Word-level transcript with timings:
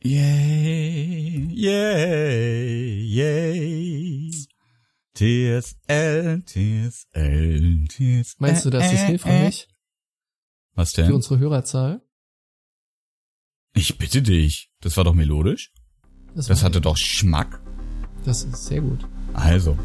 Yay, 0.00 1.48
yay, 1.54 3.02
yay. 3.02 4.30
TSL, 5.14 6.42
TSL, 6.44 7.84
TSL. 7.88 8.24
Meinst 8.38 8.64
du, 8.64 8.70
das 8.70 8.92
ist 8.92 9.00
hilfreich 9.00 9.68
Was 10.74 10.92
für 10.92 11.02
denn? 11.02 11.12
unsere 11.12 11.38
Hörerzahl? 11.40 12.00
Ich 13.74 13.98
bitte 13.98 14.22
dich. 14.22 14.70
Das 14.80 14.96
war 14.96 15.02
doch 15.04 15.14
melodisch. 15.14 15.72
Das 16.36 16.48
war- 16.48 16.62
hatte 16.62 16.80
doch 16.80 16.96
Schmack. 16.96 17.60
Das 18.24 18.44
ist 18.44 18.66
sehr 18.66 18.80
gut. 18.82 19.00
Also, 19.34 19.76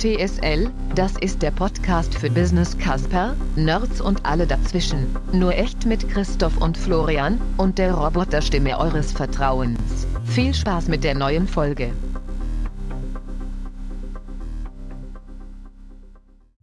TSL, 0.00 0.70
das 0.94 1.12
ist 1.20 1.42
der 1.42 1.50
Podcast 1.50 2.14
für 2.14 2.30
Business 2.30 2.78
Casper, 2.78 3.36
Nerds 3.54 4.00
und 4.00 4.24
alle 4.24 4.46
dazwischen. 4.46 5.14
Nur 5.30 5.54
echt 5.54 5.84
mit 5.84 6.08
Christoph 6.08 6.56
und 6.56 6.78
Florian 6.78 7.38
und 7.58 7.76
der 7.76 7.92
Roboterstimme 7.92 8.78
eures 8.78 9.12
Vertrauens. 9.12 10.06
Viel 10.24 10.54
Spaß 10.54 10.88
mit 10.88 11.04
der 11.04 11.14
neuen 11.14 11.46
Folge. 11.46 11.92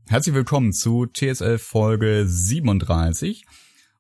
herzlich 0.10 0.34
willkommen 0.34 0.74
zu 0.74 1.06
TSL 1.06 1.60
Folge 1.60 2.24
37 2.26 3.46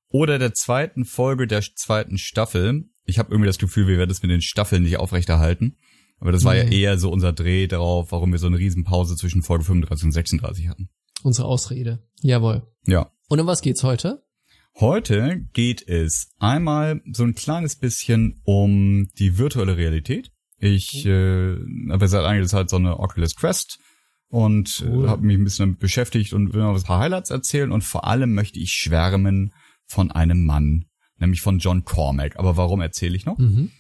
oder 0.10 0.40
der 0.40 0.56
zweiten 0.56 1.06
Folge 1.06 1.46
der 1.46 1.62
zweiten 1.62 2.18
Staffel. 2.18 2.86
Ich 3.06 3.20
habe 3.20 3.32
irgendwie 3.32 3.48
das 3.48 3.60
Gefühl, 3.60 3.88
wir 3.88 4.00
werden 4.00 4.10
es 4.10 4.24
mit 4.24 4.32
den 4.32 4.42
Staffeln 4.42 4.82
nicht 4.82 4.98
aufrechterhalten. 4.98 5.78
Aber 6.20 6.32
das 6.32 6.44
war 6.44 6.56
ja 6.56 6.64
Nee. 6.64 6.82
eher 6.82 6.98
so 6.98 7.12
unser 7.12 7.32
Dreh 7.34 7.68
darauf, 7.68 8.12
warum 8.12 8.32
wir 8.32 8.40
so 8.40 8.48
eine 8.48 8.58
Riesenpause 8.58 9.16
zwischen 9.16 9.44
Folge 9.44 9.64
35 9.66 10.06
und 10.06 10.12
36 10.12 10.68
hatten. 10.68 10.90
Unsere 11.24 11.48
Ausrede. 11.48 12.04
Jawohl. 12.22 12.64
Ja. 12.88 13.12
Und 13.30 13.40
um 13.40 13.48
was 13.48 13.62
geht's 13.62 13.84
heute? 13.84 14.24
Heute 14.80 15.42
geht 15.54 15.88
es 15.88 16.30
einmal 16.38 17.02
so 17.12 17.24
ein 17.24 17.34
kleines 17.36 17.76
bisschen 17.78 18.40
um 18.44 19.08
die 19.18 19.38
virtuelle 19.38 19.76
Realität. 19.78 20.32
Ich 20.60 21.06
äh, 21.06 21.56
habe 21.90 22.08
seit 22.08 22.24
einiger 22.26 22.48
Zeit 22.48 22.70
so 22.70 22.76
eine 22.78 23.00
Oculus 23.00 23.36
Quest 23.36 23.80
und 24.30 24.84
Cool. 24.86 25.06
äh, 25.06 25.08
habe 25.08 25.26
mich 25.26 25.38
ein 25.38 25.44
bisschen 25.44 25.66
damit 25.68 25.80
beschäftigt 25.80 26.34
und 26.34 26.54
will 26.54 26.62
noch 26.62 26.76
ein 26.76 26.84
paar 26.84 27.00
Highlights 27.00 27.30
erzählen 27.32 27.72
und 27.72 27.84
vor 27.84 28.06
allem 28.06 28.34
möchte 28.34 28.60
ich 28.60 28.72
schwärmen 28.72 29.54
von 29.86 30.12
einem 30.12 30.46
Mann, 30.46 30.86
nämlich 31.18 31.42
von 31.42 31.60
John 31.60 31.84
Cormack. 31.86 32.38
Aber 32.38 32.58
warum 32.58 32.82
erzähle 32.82 33.16
ich 33.16 33.26
noch? 33.26 33.38
Mhm. 33.38 33.72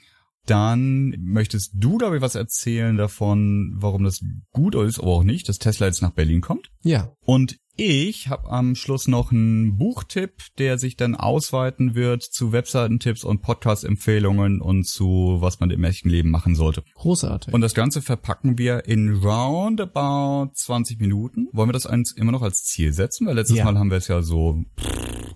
Dann 0.48 1.14
möchtest 1.20 1.72
du, 1.76 1.98
glaube 1.98 2.16
ich, 2.18 2.22
was 2.22 2.36
erzählen 2.36 2.98
davon, 2.98 3.74
warum 3.76 4.04
das 4.04 4.22
gut 4.54 4.76
ist, 4.76 5.00
aber 5.00 5.10
auch 5.12 5.24
nicht, 5.24 5.48
dass 5.50 5.60
Tesla 5.60 5.88
jetzt 5.88 6.02
nach 6.02 6.12
Berlin 6.12 6.42
kommt. 6.42 6.72
Ja. 6.84 7.12
Und 7.26 7.58
ich 7.80 8.30
habe 8.30 8.50
am 8.50 8.74
Schluss 8.74 9.08
noch 9.08 9.32
einen 9.32 9.78
Buchtipp, 9.78 10.32
der 10.58 10.80
sich 10.80 10.96
dann 10.96 11.14
ausweiten 11.14 11.94
wird 11.94 12.24
zu 12.24 12.52
Webseitentipps 12.52 13.24
und 13.24 13.44
Podcast-Empfehlungen 13.44 14.62
und 14.62 14.88
zu 14.88 15.38
was 15.42 15.60
man 15.60 15.70
im 15.70 15.84
echten 15.84 16.10
Leben 16.10 16.32
machen 16.32 16.56
sollte. 16.56 16.84
Großartig. 16.96 17.54
Und 17.54 17.62
das 17.62 17.76
Ganze 17.76 18.02
verpacken 18.02 18.58
wir 18.58 18.86
in 18.86 19.18
roundabout 19.18 20.54
20 20.56 21.00
Minuten. 21.00 21.50
Wollen 21.52 21.70
wir 21.70 21.74
das 21.74 21.86
eins 21.86 22.14
immer 22.14 22.32
noch 22.32 22.42
als 22.42 22.64
Ziel 22.64 22.94
setzen? 22.94 23.28
Weil 23.28 23.36
letztes 23.36 23.58
Ja. 23.58 23.66
Mal 23.66 23.78
haben 23.78 23.92
wir 23.92 23.98
es 23.98 24.08
ja 24.08 24.24
so 24.24 24.64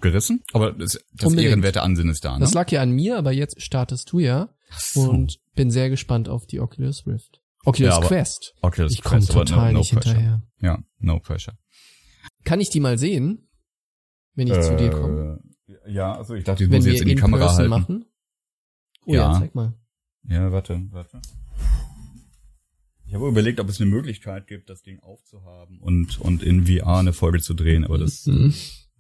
gerissen. 0.01 0.41
Aber 0.53 0.71
das, 0.71 0.93
das 1.13 1.27
Unbedingt. 1.27 1.49
ehrenwerte 1.49 1.83
Ansinn 1.83 2.09
ist 2.09 2.25
da, 2.25 2.33
ne? 2.33 2.39
das 2.39 2.55
lag 2.55 2.71
ja 2.71 2.81
an 2.81 2.89
mir, 2.91 3.17
aber 3.17 3.33
jetzt 3.33 3.61
startest 3.61 4.11
du 4.11 4.19
ja 4.19 4.49
so. 4.77 5.09
und 5.09 5.37
bin 5.55 5.71
sehr 5.71 5.89
gespannt 5.89 6.29
auf 6.29 6.45
die 6.45 6.59
Oculus 6.59 7.05
Rift. 7.07 7.41
Oculus 7.65 7.93
Ja, 7.95 8.01
Quest. 8.01 8.53
Oculus 8.61 8.93
Ich 8.93 9.03
komme 9.03 9.17
Quest, 9.19 9.31
aber 9.31 9.45
total 9.45 9.73
nicht 9.73 9.93
pressure. 9.93 10.13
hinterher. 10.13 10.43
Ja, 10.61 10.83
no 10.99 11.19
pressure. 11.19 11.55
Kann 12.43 12.59
ich 12.61 12.69
die 12.69 12.79
mal 12.79 12.97
sehen, 12.97 13.47
wenn 14.35 14.47
ich 14.47 14.59
zu 14.61 14.75
dir 14.77 14.89
komme? 14.89 15.39
Äh, 15.67 15.91
Ja, 15.93 16.13
also 16.15 16.33
ich 16.35 16.43
dachte, 16.43 16.63
ich 16.63 16.69
muss 16.69 16.85
jetzt 16.85 17.01
in 17.01 17.07
die 17.07 17.13
in 17.13 17.19
Kamera 17.19 17.45
Person 17.45 17.57
halten. 17.59 17.69
machen? 17.69 18.05
Oh 19.05 19.13
ja. 19.13 19.33
Ja. 19.33 19.39
zeig 19.39 19.53
mal. 19.55 19.73
Ja, 20.23 20.51
warte, 20.51 20.81
warte. 20.91 21.21
Ich 23.05 23.13
habe 23.15 23.27
überlegt, 23.27 23.59
ob 23.59 23.67
es 23.67 23.81
eine 23.81 23.89
Möglichkeit 23.89 24.47
gibt, 24.47 24.69
das 24.69 24.81
Ding 24.83 24.99
aufzuhaben 25.01 25.79
und, 25.81 26.19
und 26.21 26.43
in 26.43 26.65
VR 26.65 26.97
eine 26.99 27.11
Folge 27.13 27.41
zu 27.41 27.53
drehen, 27.53 27.83
aber 27.83 27.97
das 27.97 28.25
Mhm. 28.25 28.53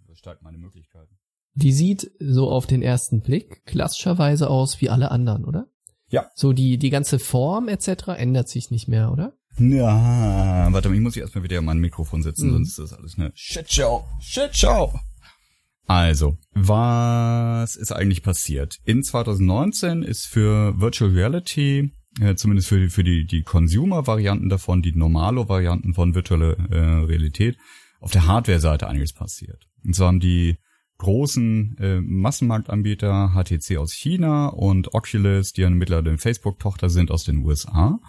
übersteigt 0.03 0.41
meine 0.41 0.57
Möglichkeiten. 0.57 1.17
Die 1.53 1.73
sieht 1.73 2.11
so 2.19 2.49
auf 2.49 2.65
den 2.67 2.81
ersten 2.81 3.21
Blick 3.21 3.65
klassischerweise 3.65 4.49
aus 4.49 4.79
wie 4.81 4.89
alle 4.89 5.11
anderen, 5.11 5.43
oder? 5.45 5.67
Ja. 6.09 6.29
So 6.35 6.53
die, 6.53 6.77
die 6.77 6.89
ganze 6.89 7.19
Form 7.19 7.67
etc. 7.67 8.07
ändert 8.17 8.49
sich 8.49 8.71
nicht 8.71 8.87
mehr, 8.87 9.11
oder? 9.11 9.33
Ja, 9.59 10.67
warte 10.71 10.87
mal, 10.89 10.95
ich 10.95 11.01
muss 11.01 11.13
hier 11.13 11.23
erstmal 11.23 11.43
wieder 11.43 11.57
an 11.59 11.65
mein 11.65 11.79
Mikrofon 11.79 12.23
sitzen, 12.23 12.47
Mhm. 12.47 12.53
sonst 12.53 12.69
ist 12.69 12.79
das 12.79 12.93
alles 12.93 13.17
eine 13.17 13.31
Shitshow. 13.35 14.05
Shitshow. 14.21 14.93
Also, 15.87 16.37
was 16.53 17.75
ist 17.75 17.91
eigentlich 17.91 18.23
passiert? 18.23 18.77
In 18.85 19.03
2019 19.03 20.03
ist 20.03 20.25
für 20.25 20.79
Virtual 20.79 21.11
Reality, 21.11 21.91
äh, 22.21 22.35
zumindest 22.35 22.69
für, 22.69 22.79
die- 22.79 22.89
für 22.89 23.03
die, 23.03 23.25
die 23.25 23.43
Consumer-Varianten 23.43 24.47
davon, 24.47 24.81
die 24.81 24.93
Normalo-Varianten 24.95 25.93
von 25.93 26.15
virtuelle 26.15 26.55
äh, 26.69 27.05
Realität, 27.05 27.57
auf 27.99 28.11
der 28.11 28.25
Hardware-Seite 28.27 28.87
einiges 28.87 29.11
passiert. 29.13 29.67
Und 29.83 29.95
zwar 29.95 30.07
haben 30.07 30.19
die 30.21 30.57
großen 31.01 31.75
äh, 31.79 31.99
Massenmarktanbieter 32.01 33.33
HTC 33.35 33.77
aus 33.77 33.91
China 33.93 34.47
und 34.47 34.93
Oculus, 34.93 35.51
die 35.53 35.61
ja 35.61 35.69
mittlerweile 35.69 36.17
Facebook-Tochter 36.17 36.89
sind, 36.89 37.11
aus 37.11 37.23
den 37.23 37.37
USA, 37.45 37.99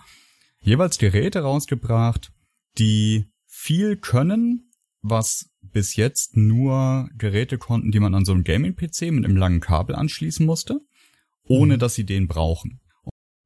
jeweils 0.60 0.98
Geräte 0.98 1.40
rausgebracht, 1.40 2.32
die 2.78 3.26
viel 3.46 3.96
können, 3.96 4.70
was 5.00 5.50
bis 5.60 5.96
jetzt 5.96 6.36
nur 6.36 7.08
Geräte 7.16 7.58
konnten, 7.58 7.90
die 7.92 8.00
man 8.00 8.14
an 8.14 8.24
so 8.24 8.32
einem 8.32 8.44
Gaming-PC 8.44 9.10
mit 9.10 9.24
einem 9.24 9.36
langen 9.36 9.60
Kabel 9.60 9.96
anschließen 9.96 10.44
musste, 10.46 10.80
ohne 11.44 11.74
Mhm. 11.74 11.78
dass 11.80 11.94
sie 11.94 12.04
den 12.04 12.28
brauchen. 12.28 12.80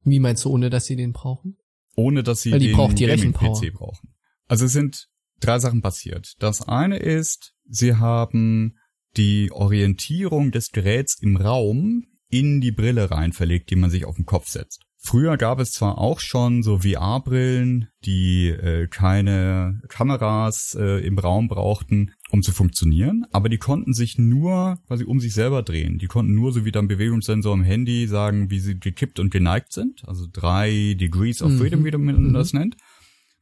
Wie 0.03 0.19
meinst 0.19 0.45
du, 0.45 0.49
ohne 0.49 0.69
dass 0.69 0.85
sie 0.85 0.95
den 0.95 1.13
brauchen? 1.13 1.57
Ohne 1.95 2.21
dass 2.23 2.41
sie 2.41 2.51
den 2.51 2.73
braucht 2.75 2.99
die 2.99 3.05
Rechenpower. 3.05 3.53
Gaming-PC 3.53 3.73
brauchen. 3.73 4.09
Also 4.47 4.65
es 4.65 4.73
sind 4.73 5.07
drei 5.39 5.59
Sachen 5.59 5.81
passiert. 5.81 6.33
Das 6.39 6.67
eine 6.67 6.97
ist, 6.97 7.53
sie 7.67 7.95
haben 7.95 8.77
die 9.17 9.51
Orientierung 9.51 10.51
des 10.51 10.71
Geräts 10.71 11.17
im 11.21 11.35
Raum 11.37 12.05
in 12.29 12.61
die 12.61 12.71
Brille 12.71 13.09
rein 13.11 13.33
verlegt, 13.33 13.69
die 13.71 13.75
man 13.75 13.89
sich 13.89 14.05
auf 14.05 14.15
den 14.15 14.25
Kopf 14.25 14.47
setzt. 14.49 14.83
Früher 14.99 15.37
gab 15.37 15.59
es 15.59 15.71
zwar 15.71 15.99
auch 15.99 16.19
schon 16.19 16.63
so 16.63 16.79
VR-Brillen, 16.79 17.87
die 18.03 18.49
äh, 18.49 18.87
keine 18.87 19.79
Kameras 19.87 20.75
äh, 20.77 21.05
im 21.05 21.17
Raum 21.17 21.47
brauchten, 21.47 22.11
um 22.31 22.41
zu 22.41 22.51
funktionieren, 22.51 23.25
aber 23.31 23.47
die 23.47 23.59
konnten 23.59 23.93
sich 23.93 24.17
nur 24.17 24.79
quasi 24.87 25.05
um 25.05 25.19
sich 25.21 25.33
selber 25.33 25.63
drehen. 25.63 25.97
Die 25.99 26.07
konnten 26.07 26.33
nur 26.35 26.51
so 26.51 26.65
wie 26.65 26.71
dann 26.71 26.87
Bewegungssensor 26.89 27.53
im 27.53 27.63
Handy 27.63 28.07
sagen, 28.07 28.49
wie 28.49 28.59
sie 28.59 28.79
gekippt 28.79 29.19
und 29.19 29.29
geneigt 29.31 29.71
sind. 29.71 30.03
Also 30.05 30.25
drei 30.31 30.95
Degrees 30.99 31.41
of 31.41 31.51
Mhm. 31.51 31.57
Freedom, 31.59 31.85
wie 31.85 31.91
man 31.91 32.23
Mhm. 32.29 32.33
das 32.33 32.51
nennt. 32.51 32.75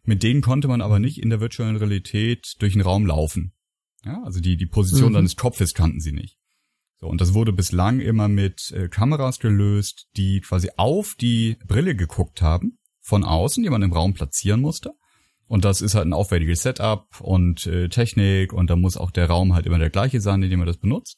Mit 0.03 0.22
denen 0.22 0.41
konnte 0.41 0.68
man 0.68 0.81
aber 0.81 1.00
nicht 1.00 1.18
in 1.18 1.31
der 1.31 1.40
virtuellen 1.40 1.78
Realität 1.78 2.56
durch 2.59 2.74
den 2.74 2.81
Raum 2.84 3.08
laufen. 3.08 3.53
Ja, 4.05 4.21
also 4.23 4.39
die, 4.39 4.55
die 4.57 4.66
Position 4.67 5.09
Mhm. 5.09 5.16
deines 5.16 5.35
Kopfes 5.35 5.73
kannten 5.73 5.99
sie 5.99 6.11
nicht. 6.11 6.38
So, 6.97 7.07
und 7.07 7.19
das 7.19 7.33
wurde 7.33 7.51
bislang 7.51 7.99
immer 7.99 8.27
mit 8.27 8.71
äh, 8.71 8.88
Kameras 8.88 9.39
gelöst, 9.39 10.07
die 10.16 10.41
quasi 10.41 10.69
auf 10.77 11.16
die 11.19 11.57
Brille 11.67 11.95
geguckt 11.95 12.41
haben, 12.41 12.77
von 13.01 13.23
außen, 13.23 13.63
die 13.63 13.69
man 13.69 13.81
im 13.81 13.91
Raum 13.93 14.13
platzieren 14.13 14.61
musste. 14.61 14.93
Und 15.47 15.66
das 15.66 15.81
ist 15.81 15.93
halt 15.93 16.07
ein 16.07 16.13
aufwendiges 16.13 16.61
Setup 16.61 17.05
und 17.21 17.67
äh, 17.67 17.89
Technik 17.89 18.53
und 18.53 18.69
da 18.69 18.75
muss 18.75 18.97
auch 18.97 19.11
der 19.11 19.27
Raum 19.27 19.53
halt 19.53 19.66
immer 19.66 19.77
der 19.77 19.91
gleiche 19.91 20.22
sein, 20.22 20.41
in 20.41 20.49
dem 20.49 20.59
man 20.59 20.67
das 20.67 20.77
benutzt. 20.77 21.17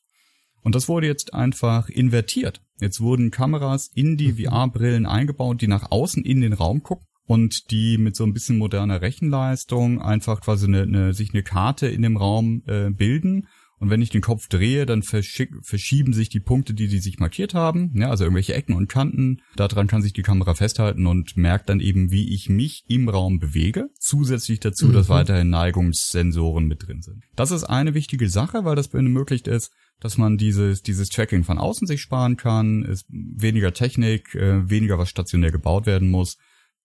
Und 0.61 0.75
das 0.75 0.89
wurde 0.89 1.07
jetzt 1.07 1.33
einfach 1.33 1.87
invertiert. 1.87 2.61
Jetzt 2.81 2.99
wurden 2.99 3.31
Kameras 3.31 3.87
in 3.93 4.17
die 4.17 4.33
VR-Brillen 4.33 5.05
eingebaut, 5.05 5.61
die 5.61 5.67
nach 5.67 5.91
außen 5.91 6.25
in 6.25 6.41
den 6.41 6.53
Raum 6.53 6.83
gucken 6.83 7.06
und 7.27 7.71
die 7.71 7.97
mit 7.97 8.15
so 8.15 8.23
ein 8.23 8.33
bisschen 8.33 8.57
moderner 8.57 9.01
Rechenleistung 9.01 10.01
einfach 10.01 10.41
quasi 10.41 10.65
eine, 10.65 10.83
eine, 10.83 11.13
sich 11.13 11.33
eine 11.33 11.43
Karte 11.43 11.87
in 11.87 12.01
dem 12.01 12.17
Raum 12.17 12.63
äh, 12.65 12.89
bilden. 12.89 13.47
Und 13.79 13.91
wenn 13.91 14.01
ich 14.01 14.09
den 14.09 14.21
Kopf 14.21 14.47
drehe, 14.47 14.87
dann 14.87 15.03
verschick, 15.03 15.51
verschieben 15.61 16.11
sich 16.11 16.29
die 16.29 16.39
Punkte, 16.39 16.73
die 16.73 16.87
die 16.87 16.97
sich 16.97 17.19
markiert 17.19 17.53
haben, 17.53 17.91
ja, 17.93 18.09
also 18.09 18.23
irgendwelche 18.23 18.55
Ecken 18.55 18.73
und 18.73 18.87
Kanten. 18.89 19.41
Daran 19.55 19.85
kann 19.85 20.01
sich 20.01 20.13
die 20.13 20.23
Kamera 20.23 20.55
festhalten 20.55 21.05
und 21.05 21.37
merkt 21.37 21.69
dann 21.69 21.79
eben, 21.79 22.09
wie 22.09 22.33
ich 22.33 22.49
mich 22.49 22.85
im 22.87 23.07
Raum 23.07 23.37
bewege. 23.37 23.89
Zusätzlich 23.99 24.61
dazu, 24.61 24.91
dass 24.91 25.09
Mhm. 25.09 25.13
weiterhin 25.13 25.49
Neigungssensoren 25.51 26.65
mit 26.65 26.87
drin 26.87 27.03
sind. 27.03 27.23
Das 27.35 27.51
ist 27.51 27.65
eine 27.65 27.93
wichtige 27.93 28.29
Sache, 28.29 28.65
weil 28.65 28.75
das 28.75 28.87
ermöglicht 28.87 29.47
ist, 29.47 29.71
dass 29.99 30.17
man 30.17 30.37
dieses, 30.37 30.81
dieses 30.81 31.09
Tracking 31.09 31.43
von 31.43 31.59
außen 31.59 31.85
sich 31.85 32.01
sparen 32.01 32.35
kann, 32.35 32.83
ist 32.83 33.05
weniger 33.09 33.73
Technik, 33.73 34.33
äh, 34.33 34.67
weniger 34.67 34.97
was 34.97 35.09
stationär 35.09 35.51
gebaut 35.51 35.85
werden 35.85 36.09
muss. 36.09 36.37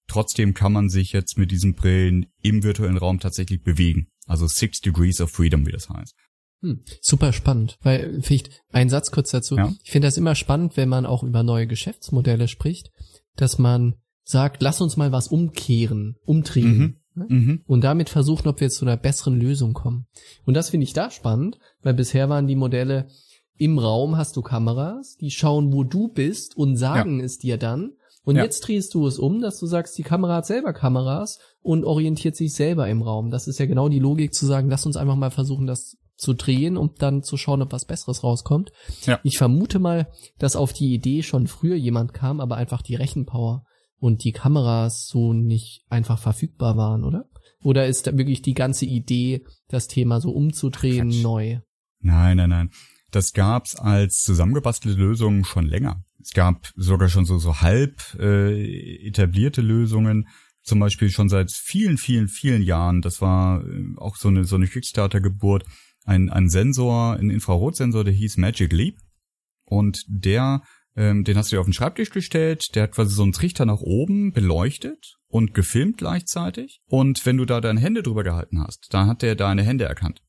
Trotzdem 0.09 0.55
kann 0.55 0.73
man 0.73 0.89
sich 0.89 1.13
jetzt 1.13 1.39
mit 1.39 1.51
diesen 1.51 1.75
Brillen 1.75 2.27
im 2.43 2.63
virtuellen 2.63 2.97
Raum 2.99 3.21
tatsächlich 3.21 3.63
bewegen. 3.63 4.09
Also 4.27 4.47
Six 4.47 4.81
Degrees 4.81 5.21
of 5.21 5.31
Freedom, 5.31 5.67
wie 5.67 5.73
das 5.73 5.89
heißt. 5.89 6.15
Hm, 6.63 6.81
super 7.01 7.33
spannend, 7.33 7.77
weil 7.83 8.21
vielleicht 8.23 8.63
ein 8.71 8.89
Satz 8.89 9.11
kurz 9.11 9.31
dazu. 9.31 9.57
Ja. 9.57 9.73
Ich 9.83 9.91
finde 9.91 10.07
das 10.07 10.17
immer 10.17 10.35
spannend, 10.35 10.77
wenn 10.77 10.89
man 10.89 11.07
auch 11.07 11.25
über 11.25 11.43
neue 11.43 11.67
Geschäftsmodelle 11.67 12.47
spricht, 12.47 12.91
dass 13.37 13.59
man 13.59 13.95
sagt, 14.25 14.63
lass 14.63 14.81
uns 14.81 14.97
mal 14.97 15.11
was 15.11 15.29
umkehren, 15.29 16.17
umdrehen. 16.25 16.79
Mhm. 16.79 16.97
ne? 17.15 17.27
Mhm. 17.29 17.63
Und 17.67 17.83
damit 17.83 18.09
versuchen, 18.09 18.49
ob 18.49 18.61
wir 18.61 18.67
jetzt 18.67 18.77
zu 18.77 18.85
einer 18.85 18.97
besseren 18.97 19.39
Lösung 19.39 19.73
kommen. 19.73 20.07
Und 20.45 20.55
das 20.55 20.71
finde 20.71 20.85
ich 20.85 20.93
da 20.93 21.11
spannend, 21.11 21.59
weil 21.83 21.95
bisher 21.95 22.29
waren 22.29 22.47
die 22.47 22.57
Modelle, 22.57 23.09
im 23.59 23.79
Raum 23.79 24.17
hast 24.17 24.37
du 24.37 24.43
Kameras, 24.43 25.17
die 25.21 25.31
schauen, 25.31 25.73
wo 25.73 25.85
du 25.85 26.09
bist 26.09 26.57
und 26.57 26.77
sagen 26.77 27.19
ja. 27.19 27.27
es 27.27 27.39
dir 27.39 27.59
dann. 27.59 27.93
Und 28.25 28.37
ja. 28.37 28.45
jetzt 28.45 28.61
drehst 28.61 28.95
du 28.95 29.07
es 29.07 29.19
um, 29.19 29.41
dass 29.41 29.59
du 29.59 29.67
sagst, 29.67 29.99
die 29.99 30.05
Kamera 30.05 30.37
hat 30.37 30.47
selber 30.47 30.73
Kameras 30.73 31.39
und 31.61 31.85
orientiert 31.85 32.37
sich 32.37 32.55
selber 32.55 32.89
im 32.89 33.03
Raum. 33.03 33.31
Das 33.31 33.49
ist 33.49 33.59
ja 33.59 33.67
genau 33.67 33.89
die 33.89 33.99
Logik 33.99 34.33
zu 34.33 34.47
sagen, 34.47 34.71
lass 34.71 34.87
uns 34.87 34.97
einfach 34.97 35.17
mal 35.17 35.31
versuchen, 35.31 35.67
das 35.67 35.97
zu 36.17 36.35
drehen, 36.35 36.77
um 36.77 36.95
dann 36.99 37.23
zu 37.25 37.37
schauen, 37.37 37.63
ob 37.63 37.73
was 37.73 37.85
Besseres 37.85 38.23
rauskommt. 38.23 38.71
Ja. 39.07 39.19
Ich 39.25 39.39
vermute 39.39 39.81
mal, 39.81 40.09
dass 40.39 40.55
auf 40.55 40.73
die 40.73 40.95
Idee 40.95 41.23
schon 41.23 41.49
früher 41.49 41.75
jemand 41.75 42.15
kam, 42.15 42.41
aber 42.41 42.57
einfach 42.57 42.83
die 42.83 42.95
Rechenpower 42.95 43.65
und 43.99 44.23
die 44.23 44.33
Kameras 44.33 45.07
so 45.07 45.33
nicht 45.33 45.85
einfach 45.89 46.19
verfügbar 46.19 46.77
waren, 46.77 47.05
oder? 47.05 47.25
Oder 47.65 47.87
ist 47.87 48.07
da 48.07 48.17
wirklich 48.17 48.43
die 48.43 48.55
ganze 48.55 48.87
Idee, 48.87 49.45
das 49.69 49.89
Thema 49.89 50.21
so 50.21 50.31
umzudrehen, 50.31 51.13
Ach, 51.13 51.23
neu? 51.23 51.59
Nein, 52.01 52.37
nein, 52.37 52.51
nein. 52.51 52.71
Das 53.11 53.33
gab's 53.33 53.77
als 53.77 54.21
zusammengebastelte 54.21 54.99
Lösung 54.99 55.45
schon 55.45 55.67
länger. 55.67 56.03
Es 56.23 56.33
gab 56.33 56.71
sogar 56.77 57.09
schon 57.09 57.25
so, 57.25 57.39
so 57.39 57.61
halb 57.61 58.01
äh, 58.19 59.07
etablierte 59.07 59.61
Lösungen, 59.61 60.29
zum 60.63 60.79
Beispiel 60.79 61.11
schon 61.11 61.29
seit 61.29 61.51
vielen, 61.51 61.99
vielen, 61.99 62.29
vielen 62.29 62.63
Jahren. 62.63 63.01
Das 63.01 63.21
war 63.21 63.65
äh, 63.65 63.85
auch 63.97 64.17
so 64.17 64.29
eine, 64.29 64.45
so 64.45 64.57
eine 64.57 64.69
Kickstarter-Geburt. 64.69 65.65
Ein, 66.05 66.31
ein 66.31 66.49
Sensor, 66.49 67.15
ein 67.15 67.31
Infrarotsensor, 67.31 68.05
der 68.05 68.15
hieß 68.15 68.37
Magic 68.37 68.73
Leap. 68.73 68.97
Und 69.65 70.05
der, 70.09 70.63
ähm, 70.97 71.25
den 71.25 71.37
hast 71.37 71.51
du 71.51 71.57
dir 71.57 71.61
auf 71.61 71.67
den 71.67 71.73
Schreibtisch 71.73 72.11
gestellt. 72.11 72.75
Der 72.75 72.85
hat 72.85 72.93
quasi 72.93 73.15
so 73.15 73.23
einen 73.23 73.33
Trichter 73.33 73.67
nach 73.67 73.81
oben 73.81 74.33
beleuchtet 74.33 75.17
und 75.29 75.55
gefilmt 75.55 75.99
gleichzeitig. 75.99 76.81
Und 76.87 77.25
wenn 77.27 77.37
du 77.37 77.45
da 77.45 77.61
deine 77.61 77.81
Hände 77.81 78.03
drüber 78.03 78.23
gehalten 78.23 78.61
hast, 78.61 78.89
dann 78.91 79.09
hat 79.09 79.23
der 79.23 79.35
deine 79.35 79.63
Hände 79.63 79.85
erkannt. 79.85 80.23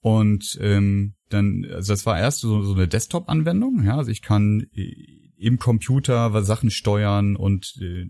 Und 0.00 0.58
ähm, 0.60 1.14
dann, 1.32 1.66
also 1.72 1.92
das 1.92 2.06
war 2.06 2.18
erst 2.18 2.40
so, 2.40 2.62
so 2.62 2.74
eine 2.74 2.88
Desktop-Anwendung, 2.88 3.84
ja, 3.84 3.96
also 3.96 4.10
ich 4.10 4.22
kann 4.22 4.66
äh, 4.74 4.94
im 5.36 5.58
Computer 5.58 6.44
Sachen 6.44 6.70
steuern 6.70 7.34
und 7.34 7.74
äh, 7.80 8.06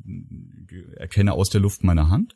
erkenne 0.96 1.32
aus 1.32 1.48
der 1.48 1.60
Luft 1.60 1.84
meine 1.84 2.10
Hand. 2.10 2.34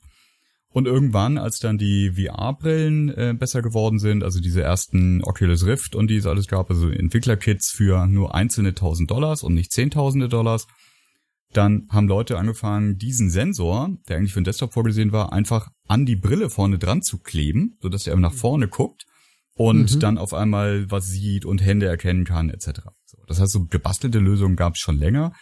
Und 0.69 0.87
irgendwann, 0.87 1.39
als 1.39 1.59
dann 1.61 1.79
die 1.79 2.13
VR-Brillen 2.13 3.09
äh, 3.11 3.35
besser 3.39 3.63
geworden 3.63 4.01
sind, 4.01 4.25
also 4.25 4.41
diese 4.41 4.63
ersten 4.63 5.23
Oculus 5.23 5.67
Rift 5.67 5.95
und 5.95 6.09
die 6.09 6.17
es 6.17 6.27
alles 6.27 6.49
gab, 6.49 6.69
also 6.69 6.89
Entwicklerkits 6.89 7.71
für 7.71 8.07
nur 8.07 8.35
einzelne 8.35 8.75
tausend 8.75 9.11
Dollars 9.11 9.45
und 9.45 9.55
nicht 9.55 9.73
zehntausende 9.73 10.29
Dollars, 10.29 10.67
dann 11.53 11.87
haben 11.91 12.09
Leute 12.09 12.39
angefangen, 12.39 12.99
diesen 12.99 13.31
Sensor, 13.31 13.97
der 14.09 14.17
eigentlich 14.17 14.33
für 14.33 14.41
den 14.41 14.47
Desktop 14.47 14.73
vorgesehen 14.73 15.13
war, 15.13 15.33
einfach 15.33 15.71
an 15.87 16.07
die 16.07 16.17
Brille 16.17 16.51
vorne 16.51 16.79
dran 16.79 17.03
zu 17.03 17.19
kleben, 17.19 17.77
sodass 17.81 18.09
er 18.09 18.17
nach 18.17 18.33
vorne 18.33 18.67
guckt 18.67 19.07
und 19.57 19.95
mhm. 19.95 20.01
dann 20.01 20.19
auf 20.19 20.35
einmal 20.35 20.91
was 20.91 21.09
sieht 21.09 21.45
und 21.45 21.65
Hände 21.65 21.87
erkennen 21.87 22.25
kann, 22.25 22.51
etc. 22.51 22.83
So, 23.05 23.19
das 23.27 23.41
heißt, 23.41 23.53
so 23.53 23.67
gebastelte 23.67 24.19
Lösungen 24.19 24.57
gab 24.57 24.75
es 24.75 24.81
schon 24.81 24.99
länger. 24.99 25.33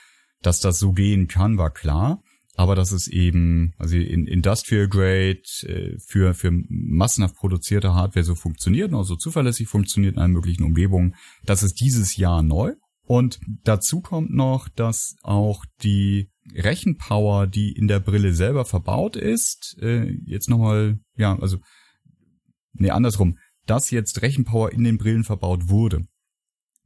Dass 0.43 0.61
das 0.61 0.79
so 0.79 0.93
gehen 0.93 1.29
kann, 1.29 1.57
war 1.57 1.71
klar. 1.71 2.21
Aber 2.55 2.75
dass 2.75 2.93
es 2.93 3.09
eben, 3.09 3.73
also 3.79 3.97
in 3.97 4.27
Industrial 4.27 4.87
Grade 4.87 5.43
äh, 5.63 5.97
für, 5.99 6.35
für 6.35 6.51
massenhaft 6.69 7.37
produzierte 7.37 7.95
Hardware 7.95 8.25
so 8.25 8.35
funktioniert 8.35 8.91
und 8.91 8.99
auch 8.99 9.05
so 9.05 9.17
zuverlässig 9.17 9.69
funktioniert 9.69 10.17
in 10.17 10.21
allen 10.21 10.33
möglichen 10.33 10.65
Umgebungen, 10.65 11.15
das 11.45 11.63
ist 11.63 11.81
dieses 11.81 12.17
Jahr 12.17 12.43
neu. 12.43 12.75
Und 13.05 13.41
dazu 13.65 14.01
kommt 14.01 14.33
noch, 14.33 14.69
dass 14.69 15.17
auch 15.23 15.65
die 15.83 16.31
Rechenpower, 16.55 17.47
die 17.47 17.73
in 17.73 17.89
der 17.89 18.01
Brille 18.01 18.35
selber 18.35 18.65
verbaut 18.65 19.17
ist, 19.17 19.77
äh, 19.81 20.11
jetzt 20.27 20.51
nochmal, 20.51 20.99
ja, 21.17 21.39
also, 21.39 21.59
nee, 22.75 22.91
andersrum, 22.91 23.39
dass 23.67 23.91
jetzt 23.91 24.23
Rechenpower 24.23 24.73
in 24.73 24.85
den 24.85 24.99
Brillen 24.99 25.25
verbaut 25.25 25.69
wurde. 25.69 26.07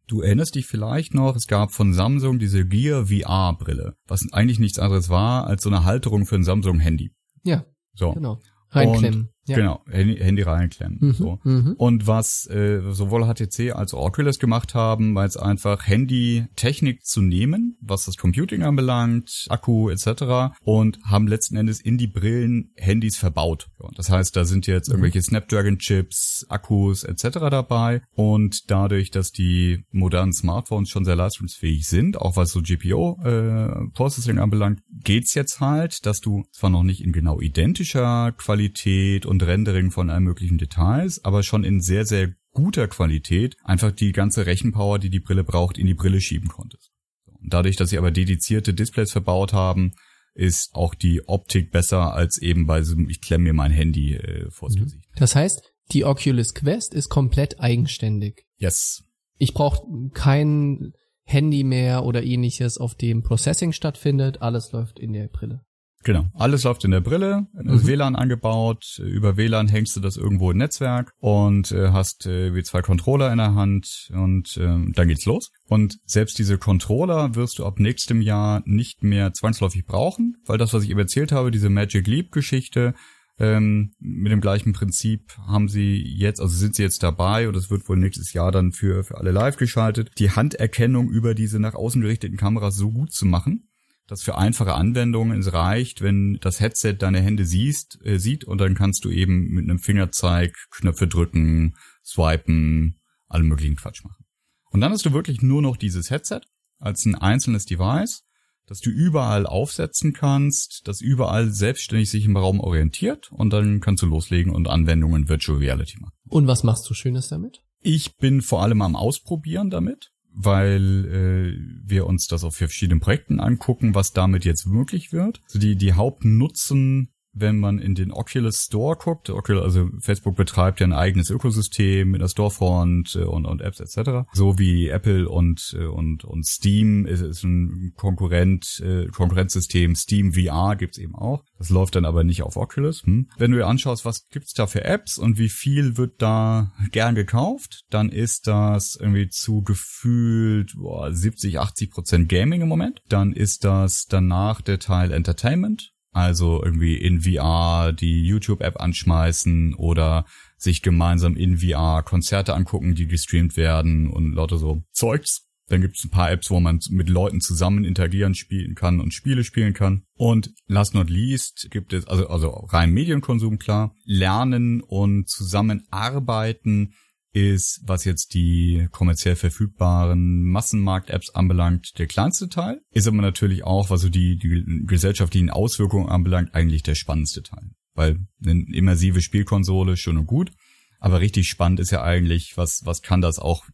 Du 0.07 0.21
erinnerst 0.21 0.55
dich 0.55 0.67
vielleicht 0.67 1.15
noch, 1.15 1.35
es 1.35 1.47
gab 1.47 1.73
von 1.73 1.93
Samsung 1.93 2.39
diese 2.39 2.65
Gear 2.65 3.07
VR 3.07 3.57
Brille, 3.59 3.97
was 4.07 4.25
eigentlich 4.33 4.61
nichts 4.61 4.79
anderes 4.79 5.09
war 5.09 5.47
als 5.47 5.65
so 5.65 5.69
eine 5.69 5.85
Halterung 5.85 6.27
für 6.27 6.37
ein 6.37 6.45
Samsung 6.45 6.79
Handy. 6.79 7.11
Ja. 7.43 7.65
So. 7.95 8.13
Genau. 8.13 8.39
Reinklemmen. 8.71 9.31
Ja. 9.47 9.57
Genau, 9.57 9.81
Handy, 9.89 10.17
Handy 10.17 10.43
reinklemmen. 10.43 10.99
Mhm, 11.01 11.13
so. 11.13 11.39
Mhm. 11.45 11.75
Und 11.79 12.07
was 12.07 12.49
äh, 12.51 12.81
sowohl 12.91 13.25
HTC 13.25 13.73
als 13.75 13.95
auch 13.95 14.07
Oculus 14.07 14.39
gemacht 14.39 14.75
haben, 14.75 15.15
war 15.15 15.25
jetzt 15.25 15.39
einfach 15.39 15.87
Handy-Technik 15.87 17.05
zu 17.05 17.23
nehmen, 17.23 17.77
was 17.81 18.07
das 18.07 18.17
Computing 18.17 18.63
anbelangt, 18.63 19.47
Akku 19.49 19.89
etc. 19.89 20.57
und 20.63 20.99
haben 21.05 21.29
letzten 21.29 21.57
Endes 21.57 21.81
in 21.81 21.97
die 21.97 22.09
Brillen 22.09 22.73
Handys 22.77 23.17
verbaut. 23.17 23.69
Das 23.95 24.11
heißt, 24.11 24.37
da 24.37 24.45
sind 24.45 24.67
jetzt 24.67 24.89
mhm. 24.89 24.95
irgendwelche 24.95 25.23
Snapdragon-Chips, 25.23 26.47
Akkus 26.49 27.05
etc. 27.05 27.39
dabei 27.51 28.03
und 28.15 28.71
dadurch, 28.71 29.11
dass 29.11 29.31
die 29.31 29.85
modernen 29.93 30.33
Smartphones 30.33 30.89
schon 30.89 31.05
sehr 31.05 31.17
leistungsfähig 31.17 31.87
sind, 31.87 32.21
auch 32.21 32.37
was 32.37 32.51
so 32.51 32.63
GPO-Processing 32.63 34.39
äh, 34.39 34.41
anbelangt, 34.41 34.81
geht's 35.05 35.35
jetzt 35.35 35.61
halt, 35.61 36.05
dass 36.07 36.21
du 36.21 36.45
zwar 36.53 36.71
noch 36.71 36.83
nicht 36.83 37.05
in 37.05 37.13
genau 37.13 37.41
identischer 37.41 38.33
Qualität 38.33 39.27
und 39.27 39.36
und 39.37 39.43
Rendering 39.47 39.91
von 39.91 40.09
allen 40.09 40.25
möglichen 40.25 40.57
Details, 40.57 41.23
aber 41.25 41.43
schon 41.43 41.63
in 41.63 41.81
sehr, 41.81 42.07
sehr 42.07 42.33
guter 42.53 42.89
Qualität 42.89 43.57
einfach 43.65 43.93
die 43.93 44.13
ganze 44.13 44.47
Rechenpower, 44.47 44.99
die 44.99 45.11
die 45.11 45.21
Brille 45.21 45.45
braucht, 45.45 45.77
in 45.77 45.87
die 45.87 45.95
Brille 45.95 46.21
schieben 46.21 46.49
konntest. 46.49 46.91
Und 47.27 47.53
dadurch, 47.53 47.77
dass 47.77 47.91
sie 47.91 47.99
aber 47.99 48.11
dedizierte 48.11 48.73
Displays 48.73 49.13
verbaut 49.13 49.53
haben, 49.53 49.93
ist 50.35 50.75
auch 50.75 50.95
die 50.95 51.29
Optik 51.29 51.71
besser 51.71 52.15
als 52.15 52.39
eben 52.41 52.67
bei 52.67 52.83
so, 52.83 52.97
ich 53.09 53.21
klemme 53.21 53.45
mir 53.45 53.53
mein 53.53 53.73
Handy 53.73 54.15
äh, 54.15 54.51
vors 54.51 54.75
mhm. 54.75 54.85
Gesicht. 54.85 55.05
Das 55.17 55.35
heißt, 55.35 55.63
die 55.93 56.05
Oculus 56.05 56.55
Quest 56.55 56.95
ist 56.95 57.11
komplett 57.11 57.61
eigenständig. 57.61 58.47
Yes. 58.57 59.05
Ich 59.39 59.53
brauche 59.53 59.87
kein 60.15 60.93
Handy 61.25 61.63
mehr 61.63 62.05
oder 62.05 62.23
ähnliches, 62.23 62.79
auf 62.79 62.95
dem 62.95 63.23
Processing 63.23 63.73
stattfindet. 63.73 64.41
Alles 64.41 64.73
läuft 64.73 64.99
in 64.99 65.13
der 65.13 65.29
Brille. 65.29 65.61
Genau. 66.07 66.31
Alles 66.35 66.63
läuft 66.63 66.85
in 66.85 66.93
der 66.93 67.01
Brille, 67.01 67.49
mhm. 67.53 67.85
WLAN 67.85 68.15
angebaut, 68.15 69.03
über 69.05 69.37
WLAN 69.37 69.67
hängst 69.67 69.97
du 69.97 70.01
das 70.01 70.17
irgendwo 70.17 70.53
im 70.53 70.59
Netzwerk 70.59 71.13
und 71.19 71.73
äh, 71.73 71.89
hast 71.89 72.27
äh, 72.27 72.55
wie 72.55 72.63
zwei 72.63 72.81
Controller 72.81 73.33
in 73.33 73.39
der 73.39 73.57
Hand 73.57 74.13
und 74.15 74.57
äh, 74.57 74.93
dann 74.93 75.09
geht's 75.09 75.27
los. 75.27 75.51
Und 75.67 75.99
selbst 76.05 76.39
diese 76.39 76.59
Controller 76.59 77.35
wirst 77.35 77.59
du 77.59 77.67
ab 77.67 77.81
nächstem 77.81 78.21
Jahr 78.21 78.63
nicht 78.67 79.03
mehr 79.03 79.33
zwangsläufig 79.33 79.85
brauchen, 79.85 80.37
weil 80.47 80.59
das, 80.59 80.73
was 80.73 80.85
ich 80.85 80.91
eben 80.91 81.01
erzählt 81.01 81.33
habe, 81.33 81.51
diese 81.51 81.71
Magic 81.71 82.07
Leap 82.07 82.31
Geschichte, 82.31 82.95
ähm, 83.41 83.93
mit 83.99 84.31
dem 84.31 84.41
gleichen 84.41 84.75
Prinzip 84.75 85.37
haben 85.45 85.69
sie 85.69 86.01
jetzt, 86.07 86.41
also 86.41 86.57
sind 86.57 86.77
sie 86.77 86.85
jetzt 86.85 87.03
dabei 87.03 87.49
und 87.49 87.57
es 87.57 87.69
wird 87.69 87.89
wohl 87.89 87.97
nächstes 87.97 88.33
Jahr 88.33 88.53
dann 88.53 88.71
für, 88.71 89.03
für 89.03 89.19
alle 89.19 89.33
live 89.33 89.57
geschaltet, 89.57 90.13
die 90.21 90.31
Handerkennung 90.31 91.11
über 91.11 91.35
diese 91.35 91.59
nach 91.59 91.75
außen 91.75 92.01
gerichteten 92.01 92.37
Kameras 92.37 92.77
so 92.77 92.93
gut 92.93 93.13
zu 93.13 93.27
machen, 93.27 93.69
dass 94.07 94.23
für 94.23 94.37
einfache 94.37 94.75
Anwendungen 94.75 95.41
es 95.41 95.53
reicht, 95.53 96.01
wenn 96.01 96.39
das 96.41 96.61
Headset 96.61 96.95
deine 96.99 97.21
Hände 97.21 97.45
siehst, 97.45 97.99
äh, 98.05 98.19
sieht 98.19 98.45
und 98.45 98.59
dann 98.59 98.75
kannst 98.75 99.05
du 99.05 99.11
eben 99.11 99.49
mit 99.49 99.65
einem 99.65 99.79
Fingerzeig 99.79 100.55
Knöpfe 100.71 101.09
drücken, 101.09 101.75
swipen, 102.05 103.01
alle 103.27 103.45
möglichen 103.45 103.77
Quatsch 103.77 104.05
machen. 104.05 104.25
Und 104.71 104.81
dann 104.81 104.93
hast 104.93 105.07
du 105.07 105.13
wirklich 105.13 105.43
nur 105.43 105.63
noch 105.63 105.77
dieses 105.77 106.11
Headset 106.11 106.41
als 106.79 107.05
ein 107.05 107.15
einzelnes 107.15 107.65
Device, 107.65 108.23
das 108.67 108.81
du 108.81 108.91
überall 108.91 109.47
aufsetzen 109.47 110.13
kannst, 110.13 110.83
das 110.85 111.01
überall 111.01 111.51
selbstständig 111.51 112.11
sich 112.11 112.25
im 112.25 112.37
Raum 112.37 112.61
orientiert 112.61 113.31
und 113.31 113.51
dann 113.51 113.81
kannst 113.81 114.03
du 114.03 114.07
loslegen 114.07 114.53
und 114.53 114.69
Anwendungen 114.69 115.29
Virtual 115.29 115.59
Reality 115.59 115.99
machen. 116.01 116.15
Und 116.29 116.47
was 116.47 116.65
machst 116.65 116.89
du 116.91 116.95
Schönes 116.95 117.29
damit? 117.29 117.63
Ich 117.81 118.17
bin 118.17 118.43
vor 118.43 118.63
allem 118.63 118.83
am 118.83 118.97
Ausprobieren 118.97 119.71
damit 119.71 120.11
weil 120.37 121.07
äh, 121.07 121.89
wir 121.89 122.07
uns 122.07 122.27
das 122.27 122.45
auf 122.45 122.57
verschiedenen 122.57 123.01
Projekten 123.01 123.41
angucken, 123.41 123.95
was 123.95 124.13
damit 124.13 124.45
jetzt 124.45 124.67
möglich 124.67 125.13
wird. 125.13 125.41
Also 125.47 125.59
die, 125.59 125.77
die 125.77 125.95
Hauptnutzen 125.95 127.09
wenn 127.39 127.59
man 127.59 127.79
in 127.79 127.95
den 127.95 128.13
Oculus 128.13 128.63
Store 128.63 128.97
guckt, 128.97 129.29
Oculus, 129.29 129.63
also 129.63 129.91
Facebook 130.01 130.37
betreibt 130.37 130.81
ja 130.81 130.87
ein 130.87 130.93
eigenes 130.93 131.31
Ökosystem 131.31 132.11
mit 132.11 132.23
der 132.23 132.29
Storefront 132.29 133.15
äh, 133.15 133.25
und, 133.25 133.45
und 133.45 133.61
Apps 133.61 133.81
etc. 133.81 134.27
So 134.33 134.59
wie 134.59 134.89
Apple 134.89 135.29
und, 135.29 135.77
äh, 135.79 135.85
und, 135.85 136.25
und 136.25 136.47
Steam 136.47 137.05
ist, 137.05 137.21
ist 137.21 137.45
ein 137.45 137.93
Konkurrent, 137.97 138.81
äh, 138.83 139.07
Konkurrenzsystem. 139.09 139.95
Steam 139.95 140.33
VR 140.33 140.77
gibt's 140.77 140.99
eben 140.99 141.15
auch. 141.15 141.45
Das 141.59 141.69
läuft 141.69 141.97
dann 141.97 142.07
aber 142.07 142.25
nicht 142.25 142.43
auf 142.43 142.57
Oculus. 142.57 143.03
Hm. 143.05 143.29
Wenn 143.37 143.51
du 143.51 143.59
dir 143.59 143.67
anschaust, 143.67 144.05
was 144.05 144.29
gibt's 144.29 144.55
da 144.55 144.67
für 144.67 144.85
Apps 144.85 145.19
und 145.19 145.39
wie 145.39 145.51
viel 145.51 145.99
wird 145.99 146.23
da 146.23 146.73
gern 146.91 147.15
gekauft, 147.15 147.85
dann 147.91 148.09
ist 148.09 148.47
das 148.47 148.97
irgendwie 148.99 149.29
zu 149.29 149.63
gefühlt 149.63 150.75
boah, 150.75 151.13
70, 151.13 151.59
80 151.61 151.91
Prozent 151.91 152.29
Gaming 152.29 152.63
im 152.63 152.69
Moment. 152.69 153.03
Dann 153.09 153.33
ist 153.33 153.65
das 153.65 154.07
danach 154.09 154.63
der 154.63 154.79
Teil 154.79 155.13
Entertainment 155.13 155.93
also 156.17 156.63
irgendwie 156.65 156.97
in 156.97 157.21
VR 157.21 157.93
die 157.93 158.25
YouTube-App 158.25 158.81
anschmeißen 158.81 159.75
oder 159.75 160.25
sich 160.57 160.81
gemeinsam 160.81 161.37
in 161.37 161.59
VR 161.59 162.03
Konzerte 162.03 162.55
angucken, 162.55 162.95
die 162.95 163.07
gestreamt 163.07 163.57
werden 163.59 164.11
und 164.11 164.33
lauter 164.33 164.57
so 164.57 164.83
Zeugs. 164.93 165.47
Dann 165.69 165.83
gibt 165.83 165.99
es 165.99 166.05
ein 166.05 166.11
paar 166.11 166.31
Apps, 166.31 166.51
wo 166.51 166.59
man 166.59 166.81
mit 166.91 167.11
Leuten 167.11 167.41
zusammen 167.41 167.85
interagieren 167.85 168.35
spielen 168.35 168.75
kann 168.75 169.01
und 169.01 169.13
Spiele 169.13 169.45
spielen 169.45 169.75
kann. 169.75 170.05
Und 170.15 170.55
last 170.69 170.95
not 170.95 171.11
least 171.11 171.69
gibt 171.71 171.93
es, 171.93 172.07
also, 172.07 172.29
also 172.29 172.49
rein 172.71 172.93
Medienkonsum 172.93 173.59
klar, 173.59 173.95
Lernen 174.05 174.81
und 174.81 175.29
Zusammenarbeiten 175.29 176.95
ist, 177.37 177.83
was 177.85 178.07
jetzt 178.07 178.33
die 178.33 178.89
kommerziell 178.93 179.37
verfügbaren 179.37 180.43
Massenmarkt-Apps 180.45 181.35
anbelangt, 181.35 181.99
der 181.99 182.07
kleinste 182.07 182.49
Teil. 182.49 182.81
Ist 182.93 183.07
aber 183.07 183.19
natürlich 183.19 183.63
auch, 183.63 183.91
was 183.91 184.01
so 184.01 184.09
die, 184.09 184.39
die 184.39 184.65
gesellschaftlichen 184.87 185.51
Auswirkungen 185.51 186.09
anbelangt, 186.09 186.55
eigentlich 186.55 186.83
der 186.83 186.95
spannendste 186.95 187.43
Teil. 187.43 187.73
Weil 187.93 188.21
eine 188.43 188.65
immersive 188.73 189.21
Spielkonsole, 189.21 189.99
schön 189.99 190.17
und 190.17 190.27
gut. 190.27 190.51
Aber 190.99 191.21
richtig 191.21 191.47
spannend 191.49 191.79
ist 191.79 191.91
ja 191.91 192.03
eigentlich, 192.03 192.57
was, 192.57 192.81
was 192.87 193.03
kann 193.03 193.21
das 193.21 193.39
auch 193.39 193.67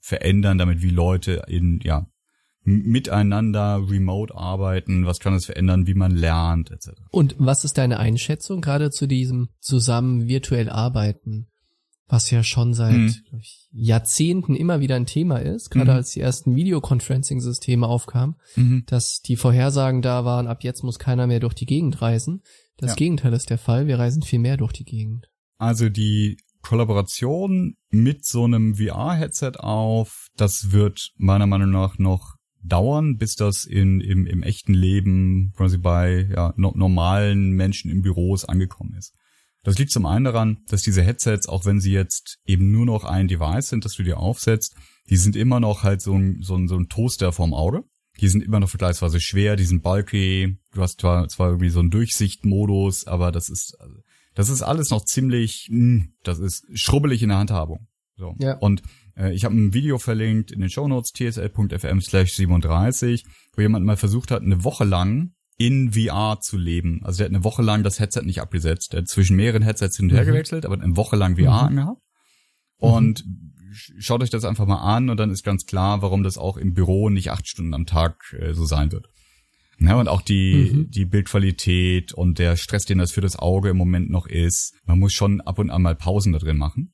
verändern, 0.00 0.56
damit 0.56 0.80
wie 0.80 0.88
Leute 0.88 1.42
in, 1.46 1.80
ja, 1.82 2.06
miteinander 2.64 3.82
remote 3.86 4.34
arbeiten, 4.34 5.04
was 5.04 5.20
kann 5.20 5.34
das 5.34 5.44
verändern, 5.44 5.86
wie 5.86 5.94
man 5.94 6.12
lernt, 6.12 6.70
etc. 6.70 6.92
Und 7.10 7.36
was 7.38 7.64
ist 7.64 7.76
deine 7.76 7.98
Einschätzung 7.98 8.62
gerade 8.62 8.90
zu 8.90 9.06
diesem 9.06 9.50
zusammen 9.60 10.26
virtuell 10.26 10.70
arbeiten? 10.70 11.48
Was 12.08 12.30
ja 12.30 12.42
schon 12.42 12.72
seit 12.72 12.94
mhm. 12.94 13.14
ich, 13.38 13.68
Jahrzehnten 13.70 14.54
immer 14.54 14.80
wieder 14.80 14.96
ein 14.96 15.06
Thema 15.06 15.38
ist, 15.38 15.70
gerade 15.70 15.90
mhm. 15.90 15.96
als 15.98 16.10
die 16.10 16.20
ersten 16.20 16.56
Videoconferencing-Systeme 16.56 17.86
aufkamen, 17.86 18.36
mhm. 18.56 18.84
dass 18.86 19.20
die 19.20 19.36
Vorhersagen 19.36 20.00
da 20.00 20.24
waren, 20.24 20.46
ab 20.46 20.64
jetzt 20.64 20.82
muss 20.82 20.98
keiner 20.98 21.26
mehr 21.26 21.40
durch 21.40 21.54
die 21.54 21.66
Gegend 21.66 22.00
reisen. 22.00 22.42
Das 22.78 22.90
ja. 22.90 22.96
Gegenteil 22.96 23.34
ist 23.34 23.50
der 23.50 23.58
Fall, 23.58 23.86
wir 23.86 23.98
reisen 23.98 24.22
viel 24.22 24.38
mehr 24.38 24.56
durch 24.56 24.72
die 24.72 24.84
Gegend. 24.84 25.28
Also 25.58 25.88
die 25.88 26.38
Kollaboration 26.62 27.76
mit 27.90 28.24
so 28.24 28.44
einem 28.44 28.76
VR-Headset 28.76 29.52
auf, 29.58 30.28
das 30.36 30.72
wird 30.72 31.10
meiner 31.16 31.46
Meinung 31.46 31.70
nach 31.70 31.98
noch 31.98 32.36
dauern, 32.62 33.16
bis 33.16 33.36
das 33.36 33.64
in, 33.64 34.00
im, 34.00 34.26
im 34.26 34.42
echten 34.42 34.74
Leben 34.74 35.52
quasi 35.56 35.78
bei 35.78 36.28
ja, 36.34 36.54
no, 36.56 36.72
normalen 36.74 37.50
Menschen 37.50 37.90
in 37.90 38.02
Büros 38.02 38.44
angekommen 38.44 38.94
ist. 38.94 39.14
Das 39.64 39.78
liegt 39.78 39.90
zum 39.90 40.06
einen 40.06 40.24
daran, 40.24 40.58
dass 40.68 40.82
diese 40.82 41.02
Headsets, 41.02 41.48
auch 41.48 41.64
wenn 41.64 41.80
sie 41.80 41.92
jetzt 41.92 42.38
eben 42.46 42.70
nur 42.70 42.86
noch 42.86 43.04
ein 43.04 43.28
Device 43.28 43.68
sind, 43.68 43.84
das 43.84 43.94
du 43.94 44.02
dir 44.02 44.18
aufsetzt, 44.18 44.76
die 45.10 45.16
sind 45.16 45.36
immer 45.36 45.60
noch 45.60 45.82
halt 45.82 46.00
so 46.00 46.14
ein, 46.14 46.42
so 46.42 46.56
ein, 46.56 46.68
so 46.68 46.76
ein 46.76 46.88
Toaster 46.88 47.32
vorm 47.32 47.54
Auge. 47.54 47.84
Die 48.20 48.28
sind 48.28 48.42
immer 48.42 48.60
noch 48.60 48.68
vergleichsweise 48.68 49.20
schwer, 49.20 49.56
die 49.56 49.64
sind 49.64 49.82
bulky. 49.82 50.58
Du 50.72 50.82
hast 50.82 51.00
zwar, 51.00 51.28
zwar 51.28 51.48
irgendwie 51.48 51.70
so 51.70 51.80
einen 51.80 51.90
Durchsichtmodus, 51.90 53.06
aber 53.06 53.30
das 53.30 53.48
ist, 53.48 53.76
das 54.34 54.48
ist 54.48 54.62
alles 54.62 54.90
noch 54.90 55.04
ziemlich, 55.04 55.68
hm, 55.68 56.14
das 56.22 56.38
ist 56.38 56.66
schrubbelig 56.74 57.22
in 57.22 57.28
der 57.28 57.38
Handhabung. 57.38 57.86
So. 58.16 58.34
Ja. 58.40 58.56
Und 58.58 58.82
äh, 59.16 59.32
ich 59.32 59.44
habe 59.44 59.54
ein 59.54 59.72
Video 59.72 59.98
verlinkt 59.98 60.50
in 60.50 60.60
den 60.60 60.70
Shownotes 60.70 61.12
tsl.fm 61.12 62.00
slash 62.00 62.34
37, 62.34 63.24
wo 63.54 63.62
jemand 63.62 63.86
mal 63.86 63.96
versucht 63.96 64.30
hat, 64.30 64.42
eine 64.42 64.64
Woche 64.64 64.84
lang 64.84 65.32
in 65.58 65.92
VR 65.92 66.38
zu 66.40 66.56
leben. 66.56 67.00
Also 67.04 67.18
der 67.18 67.26
hat 67.26 67.34
eine 67.34 67.44
Woche 67.44 67.62
lang 67.62 67.82
das 67.82 67.98
Headset 67.98 68.22
nicht 68.22 68.40
abgesetzt. 68.40 68.92
Der 68.92 69.00
hat 69.00 69.08
zwischen 69.08 69.36
mehreren 69.36 69.62
Headsets 69.62 69.96
hin 69.96 70.06
und 70.06 70.12
her 70.12 70.22
mhm. 70.22 70.28
gewechselt, 70.28 70.64
aber 70.64 70.80
eine 70.80 70.96
Woche 70.96 71.16
lang 71.16 71.36
VR 71.36 71.42
mhm. 71.42 71.68
angehabt. 71.68 72.02
Und 72.76 73.26
mhm. 73.26 73.52
schaut 73.98 74.22
euch 74.22 74.30
das 74.30 74.44
einfach 74.44 74.66
mal 74.66 74.80
an 74.80 75.10
und 75.10 75.18
dann 75.18 75.30
ist 75.30 75.42
ganz 75.42 75.66
klar, 75.66 76.00
warum 76.00 76.22
das 76.22 76.38
auch 76.38 76.56
im 76.56 76.74
Büro 76.74 77.10
nicht 77.10 77.32
acht 77.32 77.48
Stunden 77.48 77.74
am 77.74 77.86
Tag 77.86 78.36
äh, 78.38 78.54
so 78.54 78.64
sein 78.64 78.92
wird. 78.92 79.08
Ja, 79.80 79.98
und 79.98 80.08
auch 80.08 80.22
die, 80.22 80.70
mhm. 80.72 80.90
die 80.90 81.04
Bildqualität 81.04 82.12
und 82.12 82.38
der 82.38 82.56
Stress, 82.56 82.84
den 82.84 82.98
das 82.98 83.12
für 83.12 83.20
das 83.20 83.36
Auge 83.36 83.70
im 83.70 83.76
Moment 83.76 84.10
noch 84.10 84.26
ist. 84.26 84.74
Man 84.86 84.98
muss 84.98 85.12
schon 85.12 85.40
ab 85.40 85.58
und 85.58 85.70
an 85.70 85.82
mal 85.82 85.94
Pausen 85.94 86.32
da 86.32 86.38
drin 86.38 86.56
machen. 86.56 86.92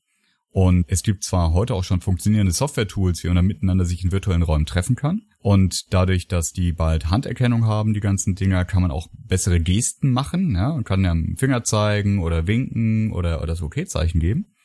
Und 0.55 0.85
es 0.87 1.03
gibt 1.03 1.25
zwar 1.25 1.51
heute 1.51 1.73
auch 1.73 1.83
schon 1.83 1.99
funktionierende 1.99 2.53
Software-Tools, 2.53 3.25
wie 3.25 3.27
man 3.27 3.45
miteinander 3.45 3.83
sich 3.83 4.05
in 4.05 4.13
virtuellen 4.13 4.41
Räumen 4.41 4.65
treffen 4.65 4.95
kann. 4.95 5.23
Und 5.39 5.93
dadurch, 5.93 6.29
dass 6.29 6.53
die 6.53 6.71
bald 6.71 7.09
Handerkennung 7.09 7.65
haben, 7.65 7.93
die 7.93 7.99
ganzen 7.99 8.35
Dinger, 8.35 8.63
kann 8.63 8.81
man 8.81 8.89
auch 8.89 9.09
bessere 9.11 9.59
Gesten 9.59 10.11
machen, 10.11 10.55
ja, 10.55 10.69
und 10.69 10.85
kann 10.85 11.03
ja 11.03 11.11
einen 11.11 11.35
Finger 11.35 11.65
zeigen 11.65 12.23
oder 12.23 12.47
winken 12.47 13.11
oder, 13.11 13.39
oder 13.39 13.47
das 13.47 13.61
Okay-Zeichen 13.61 14.21
geben. 14.21 14.55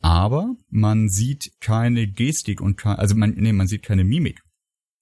Aber 0.00 0.56
man 0.70 1.08
sieht 1.08 1.52
keine 1.60 2.08
Gestik 2.08 2.60
und 2.60 2.76
kein, 2.76 2.96
also 2.96 3.14
man, 3.14 3.30
nee, 3.36 3.52
man 3.52 3.68
sieht 3.68 3.84
keine 3.84 4.02
Mimik. 4.02 4.42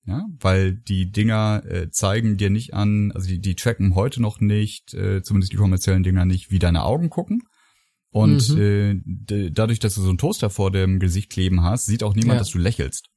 Ja, 0.05 0.27
weil 0.39 0.75
die 0.75 1.11
Dinger 1.11 1.63
äh, 1.65 1.89
zeigen 1.91 2.37
dir 2.37 2.51
nicht 2.51 2.75
an, 2.75 3.11
also 3.13 3.27
die, 3.27 3.41
die 3.41 3.57
tracken 3.57 3.95
heute 3.95 4.21
noch 4.21 4.39
nicht, 4.39 4.93
äh, 4.93 5.23
zumindest 5.23 5.55
die 5.55 5.57
kommerziellen 5.57 6.03
Dinger 6.03 6.27
nicht, 6.27 6.51
wie 6.51 6.59
deine 6.59 6.85
Augen 6.85 7.09
gucken, 7.09 7.41
und 8.17 8.49
mhm. 8.49 9.03
äh, 9.29 9.51
dadurch, 9.51 9.79
dass 9.79 9.95
du 9.95 10.01
so 10.01 10.09
einen 10.09 10.17
Toaster 10.17 10.49
vor 10.49 10.71
dem 10.71 11.01
Gesicht 11.01 11.29
kleben 11.29 11.63
hast, 11.63 11.85
sieht 11.85 12.03
auch 12.03 12.15
niemand, 12.15 12.37
ja. 12.37 12.39
dass 12.39 12.49
du 12.49 12.57
lächelst. 12.57 13.11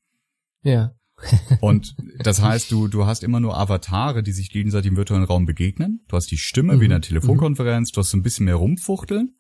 Ja. 0.61 0.93
und 1.61 1.95
das 2.21 2.41
heißt, 2.41 2.69
du, 2.69 2.89
du 2.89 3.05
hast 3.05 3.23
immer 3.23 3.39
nur 3.39 3.57
Avatare, 3.57 4.23
die 4.23 4.33
sich 4.33 4.49
gegenseitig 4.49 4.91
im 4.91 4.97
virtuellen 4.97 5.23
Raum 5.23 5.45
begegnen. 5.45 6.03
Du 6.09 6.17
hast 6.17 6.29
die 6.31 6.37
Stimme 6.37 6.75
mhm. 6.75 6.81
wie 6.81 6.85
in 6.85 6.91
einer 6.91 6.99
Telefonkonferenz, 6.99 7.91
du 7.91 8.01
hast 8.01 8.09
so 8.09 8.17
ein 8.17 8.23
bisschen 8.23 8.43
mehr 8.43 8.55
rumfuchteln. 8.55 9.35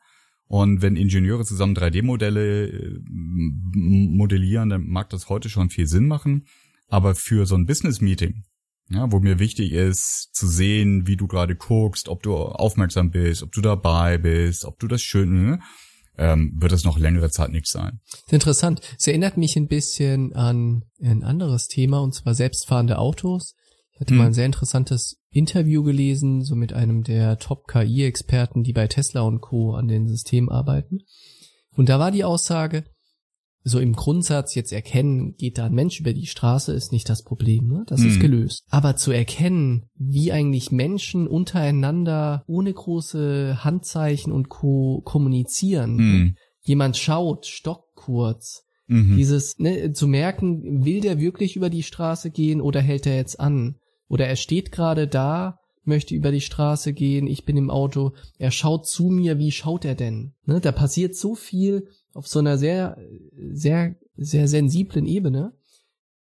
Und 0.45 0.81
wenn 0.81 0.95
Ingenieure 0.95 1.43
zusammen 1.43 1.75
3D-Modelle 1.75 2.67
äh, 2.67 2.99
modellieren, 3.75 4.69
dann 4.69 4.87
mag 4.87 5.09
das 5.09 5.27
heute 5.27 5.49
schon 5.49 5.69
viel 5.69 5.87
Sinn 5.87 6.07
machen. 6.07 6.45
Aber 6.87 7.15
für 7.15 7.45
so 7.45 7.55
ein 7.55 7.65
Business-Meeting, 7.65 8.45
ja, 8.89 9.11
wo 9.11 9.19
mir 9.19 9.39
wichtig 9.39 9.71
ist 9.71 10.29
zu 10.33 10.47
sehen, 10.47 11.07
wie 11.07 11.17
du 11.17 11.27
gerade 11.27 11.55
guckst, 11.55 12.09
ob 12.09 12.23
du 12.23 12.35
aufmerksam 12.35 13.11
bist, 13.11 13.43
ob 13.43 13.51
du 13.51 13.61
dabei 13.61 14.17
bist, 14.17 14.65
ob 14.65 14.79
du 14.79 14.87
das 14.87 15.01
schön, 15.01 15.45
ne? 15.45 15.59
ähm, 16.19 16.51
wird 16.59 16.73
es 16.73 16.83
noch 16.83 16.99
längere 16.99 17.31
Zeit 17.31 17.51
nichts 17.51 17.71
sein. 17.71 18.01
Interessant. 18.29 18.81
Es 18.97 19.07
erinnert 19.07 19.37
mich 19.37 19.55
ein 19.55 19.67
bisschen 19.67 20.33
an 20.33 20.83
ein 21.01 21.23
anderes 21.23 21.67
Thema, 21.67 22.01
und 22.01 22.13
zwar 22.13 22.35
selbstfahrende 22.35 22.99
Autos. 22.99 23.55
Ich 23.93 24.01
hatte 24.01 24.11
hm. 24.11 24.17
mal 24.17 24.25
ein 24.27 24.33
sehr 24.33 24.45
interessantes 24.45 25.21
Interview 25.31 25.81
gelesen, 25.83 26.43
so 26.43 26.55
mit 26.55 26.73
einem 26.73 27.03
der 27.03 27.39
Top-KI-Experten, 27.39 28.63
die 28.63 28.73
bei 28.73 28.87
Tesla 28.87 29.21
und 29.21 29.39
Co. 29.39 29.73
an 29.73 29.87
den 29.87 30.07
Systemen 30.07 30.49
arbeiten. 30.49 30.99
Und 31.71 31.87
da 31.87 31.99
war 31.99 32.11
die 32.11 32.25
Aussage, 32.25 32.83
so 33.63 33.79
im 33.79 33.93
Grundsatz 33.93 34.55
jetzt 34.55 34.71
erkennen, 34.71 35.35
geht 35.35 35.57
da 35.57 35.65
ein 35.65 35.73
Mensch 35.73 35.99
über 35.99 36.13
die 36.13 36.25
Straße, 36.25 36.73
ist 36.73 36.91
nicht 36.91 37.09
das 37.09 37.23
Problem, 37.23 37.67
ne? 37.67 37.83
Das 37.87 38.01
mhm. 38.01 38.07
ist 38.07 38.19
gelöst. 38.19 38.63
Aber 38.69 38.95
zu 38.95 39.11
erkennen, 39.11 39.89
wie 39.95 40.31
eigentlich 40.31 40.71
Menschen 40.71 41.27
untereinander 41.27 42.43
ohne 42.47 42.73
große 42.73 43.63
Handzeichen 43.63 44.31
und 44.31 44.49
Co. 44.49 45.01
kommunizieren. 45.03 45.95
Mhm. 45.95 46.35
Jemand 46.61 46.97
schaut, 46.97 47.45
stockt 47.45 47.95
kurz. 47.95 48.63
Mhm. 48.87 49.17
Dieses, 49.17 49.57
ne, 49.59 49.91
zu 49.91 50.07
merken, 50.07 50.83
will 50.85 51.01
der 51.01 51.19
wirklich 51.19 51.55
über 51.55 51.69
die 51.69 51.83
Straße 51.83 52.31
gehen 52.31 52.61
oder 52.61 52.81
hält 52.81 53.05
er 53.05 53.15
jetzt 53.15 53.39
an? 53.39 53.75
Oder 54.07 54.27
er 54.27 54.35
steht 54.35 54.71
gerade 54.71 55.07
da, 55.07 55.59
möchte 55.83 56.15
über 56.15 56.31
die 56.31 56.41
Straße 56.41 56.93
gehen, 56.93 57.27
ich 57.27 57.45
bin 57.45 57.57
im 57.57 57.69
Auto, 57.69 58.13
er 58.37 58.51
schaut 58.51 58.87
zu 58.87 59.09
mir, 59.09 59.37
wie 59.37 59.51
schaut 59.51 59.85
er 59.85 59.95
denn? 59.95 60.33
Ne, 60.45 60.59
da 60.59 60.71
passiert 60.71 61.15
so 61.15 61.35
viel 61.35 61.87
auf 62.13 62.27
so 62.27 62.39
einer 62.39 62.57
sehr, 62.57 62.97
sehr, 63.35 63.95
sehr 64.15 64.47
sensiblen 64.47 65.05
Ebene, 65.05 65.53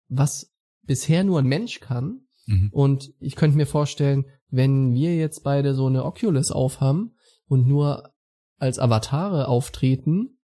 was 0.07 0.51
bisher 0.83 1.23
nur 1.23 1.39
ein 1.39 1.47
Mensch 1.47 1.79
kann. 1.79 2.21
Mhm. 2.45 2.69
Und 2.71 3.13
ich 3.19 3.35
könnte 3.35 3.57
mir 3.57 3.67
vorstellen, 3.67 4.25
wenn 4.49 4.93
wir 4.93 5.15
jetzt 5.15 5.43
beide 5.43 5.73
so 5.73 5.87
eine 5.87 6.05
Oculus 6.05 6.51
aufhaben 6.51 7.15
und 7.47 7.67
nur 7.67 8.13
als 8.57 8.79
Avatare 8.79 9.47
auftreten 9.47 10.39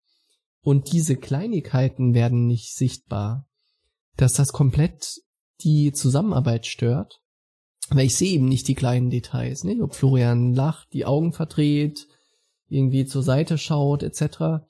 und 0.61 0.91
diese 0.91 1.15
Kleinigkeiten 1.15 2.13
werden 2.13 2.45
nicht 2.45 2.75
sichtbar, 2.75 3.47
dass 4.17 4.33
das 4.33 4.51
komplett 4.51 5.21
die 5.61 5.91
Zusammenarbeit 5.91 6.65
stört. 6.65 7.21
Weil 7.89 8.05
ich 8.05 8.15
sehe 8.15 8.33
eben 8.33 8.47
nicht 8.47 8.67
die 8.67 8.75
kleinen 8.75 9.09
Details, 9.09 9.63
ne? 9.63 9.77
ob 9.81 9.95
Florian 9.95 10.53
lacht, 10.53 10.93
die 10.93 11.05
Augen 11.05 11.33
verdreht, 11.33 12.07
irgendwie 12.67 13.05
zur 13.05 13.21
Seite 13.21 13.57
schaut, 13.57 14.01
etc. 14.01 14.63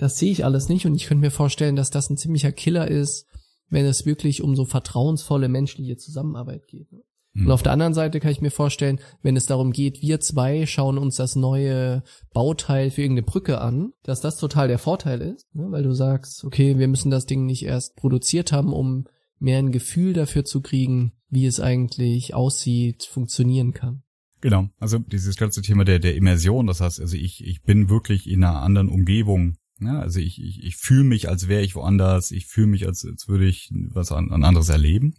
Das 0.00 0.16
sehe 0.16 0.32
ich 0.32 0.46
alles 0.46 0.70
nicht 0.70 0.86
und 0.86 0.94
ich 0.94 1.04
könnte 1.04 1.20
mir 1.20 1.30
vorstellen, 1.30 1.76
dass 1.76 1.90
das 1.90 2.08
ein 2.08 2.16
ziemlicher 2.16 2.52
Killer 2.52 2.88
ist, 2.88 3.26
wenn 3.68 3.84
es 3.84 4.06
wirklich 4.06 4.42
um 4.42 4.56
so 4.56 4.64
vertrauensvolle 4.64 5.50
menschliche 5.50 5.98
Zusammenarbeit 5.98 6.66
geht. 6.68 6.90
Ne? 6.90 7.02
Mhm. 7.34 7.46
Und 7.46 7.52
auf 7.52 7.62
der 7.62 7.72
anderen 7.72 7.92
Seite 7.92 8.18
kann 8.18 8.30
ich 8.30 8.40
mir 8.40 8.50
vorstellen, 8.50 8.98
wenn 9.22 9.36
es 9.36 9.44
darum 9.44 9.72
geht, 9.72 10.00
wir 10.00 10.18
zwei 10.20 10.64
schauen 10.64 10.96
uns 10.96 11.16
das 11.16 11.36
neue 11.36 12.02
Bauteil 12.32 12.90
für 12.90 13.02
irgendeine 13.02 13.26
Brücke 13.26 13.60
an, 13.60 13.92
dass 14.02 14.22
das 14.22 14.38
total 14.38 14.68
der 14.68 14.78
Vorteil 14.78 15.20
ist, 15.20 15.54
ne? 15.54 15.66
weil 15.70 15.82
du 15.82 15.92
sagst, 15.92 16.44
okay, 16.44 16.78
wir 16.78 16.88
müssen 16.88 17.10
das 17.10 17.26
Ding 17.26 17.44
nicht 17.44 17.66
erst 17.66 17.94
produziert 17.96 18.52
haben, 18.52 18.72
um 18.72 19.04
mehr 19.38 19.58
ein 19.58 19.70
Gefühl 19.70 20.14
dafür 20.14 20.46
zu 20.46 20.62
kriegen, 20.62 21.12
wie 21.28 21.44
es 21.44 21.60
eigentlich 21.60 22.32
aussieht, 22.32 23.04
funktionieren 23.04 23.74
kann. 23.74 24.02
Genau, 24.40 24.70
also 24.78 24.98
dieses 24.98 25.36
ganze 25.36 25.60
Thema 25.60 25.84
der, 25.84 25.98
der 25.98 26.14
Immersion, 26.16 26.66
das 26.66 26.80
heißt, 26.80 27.02
also 27.02 27.16
ich, 27.16 27.44
ich 27.44 27.60
bin 27.60 27.90
wirklich 27.90 28.26
in 28.26 28.42
einer 28.42 28.62
anderen 28.62 28.88
Umgebung 28.88 29.58
ja, 29.80 29.98
also 29.98 30.20
ich, 30.20 30.40
ich, 30.42 30.62
ich 30.62 30.76
fühle 30.76 31.04
mich, 31.04 31.28
als 31.28 31.48
wäre 31.48 31.62
ich 31.62 31.74
woanders, 31.74 32.30
ich 32.30 32.46
fühle 32.46 32.66
mich, 32.66 32.86
als, 32.86 33.04
als 33.04 33.28
würde 33.28 33.46
ich 33.46 33.70
was 33.90 34.12
an, 34.12 34.30
an 34.30 34.44
anderes 34.44 34.68
erleben. 34.68 35.14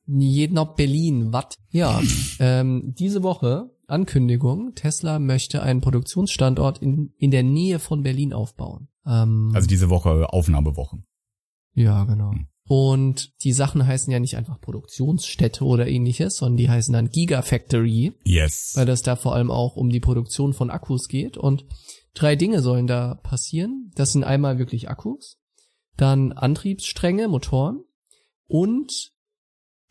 Jeden 0.08 0.56
nach 0.56 0.76
Berlin, 0.76 1.32
wat? 1.32 1.58
Ja, 1.70 2.02
ähm, 2.40 2.94
diese 2.98 3.24
Woche 3.24 3.70
Ankündigung, 3.88 4.74
Tesla 4.76 5.20
möchte 5.20 5.62
einen 5.64 5.82
Produktionsstandort 5.82 6.80
in, 6.80 7.14
in 7.18 7.32
der 7.32 7.44
Nähe 7.44 7.80
von 7.80 8.04
Berlin 8.04 8.34
aufbauen. 8.34 8.90
Ähm, 9.06 9.52
Also 9.54 9.68
diese 9.68 9.90
Woche 9.90 10.34
Aufnahmewoche. 10.34 10.98
ja, 11.74 12.04
genau. 12.06 12.32
Hm. 12.32 12.48
Und 12.74 13.34
die 13.44 13.52
Sachen 13.52 13.86
heißen 13.86 14.14
ja 14.14 14.20
nicht 14.22 14.38
einfach 14.38 14.62
Produktionsstätte 14.62 15.66
oder 15.66 15.90
ähnliches, 15.90 16.38
sondern 16.38 16.56
die 16.56 16.70
heißen 16.70 16.94
dann 16.94 17.10
Gigafactory, 17.10 18.14
Yes. 18.24 18.72
weil 18.76 18.86
das 18.86 19.02
da 19.02 19.18
vor 19.18 19.36
allem 19.36 19.52
auch 19.52 19.76
um 19.76 19.90
die 19.90 20.00
Produktion 20.00 20.54
von 20.54 20.70
Akkus 20.70 21.10
geht. 21.10 21.36
Und 21.36 21.66
drei 22.14 22.38
Dinge 22.38 22.62
sollen 22.62 22.88
da 22.88 23.16
passieren. 23.16 23.92
Das 23.96 24.14
sind 24.14 24.24
einmal 24.24 24.58
wirklich 24.58 24.88
Akkus, 24.88 25.38
dann 25.98 26.32
Antriebsstränge, 26.32 27.28
Motoren 27.28 27.84
und 28.48 29.12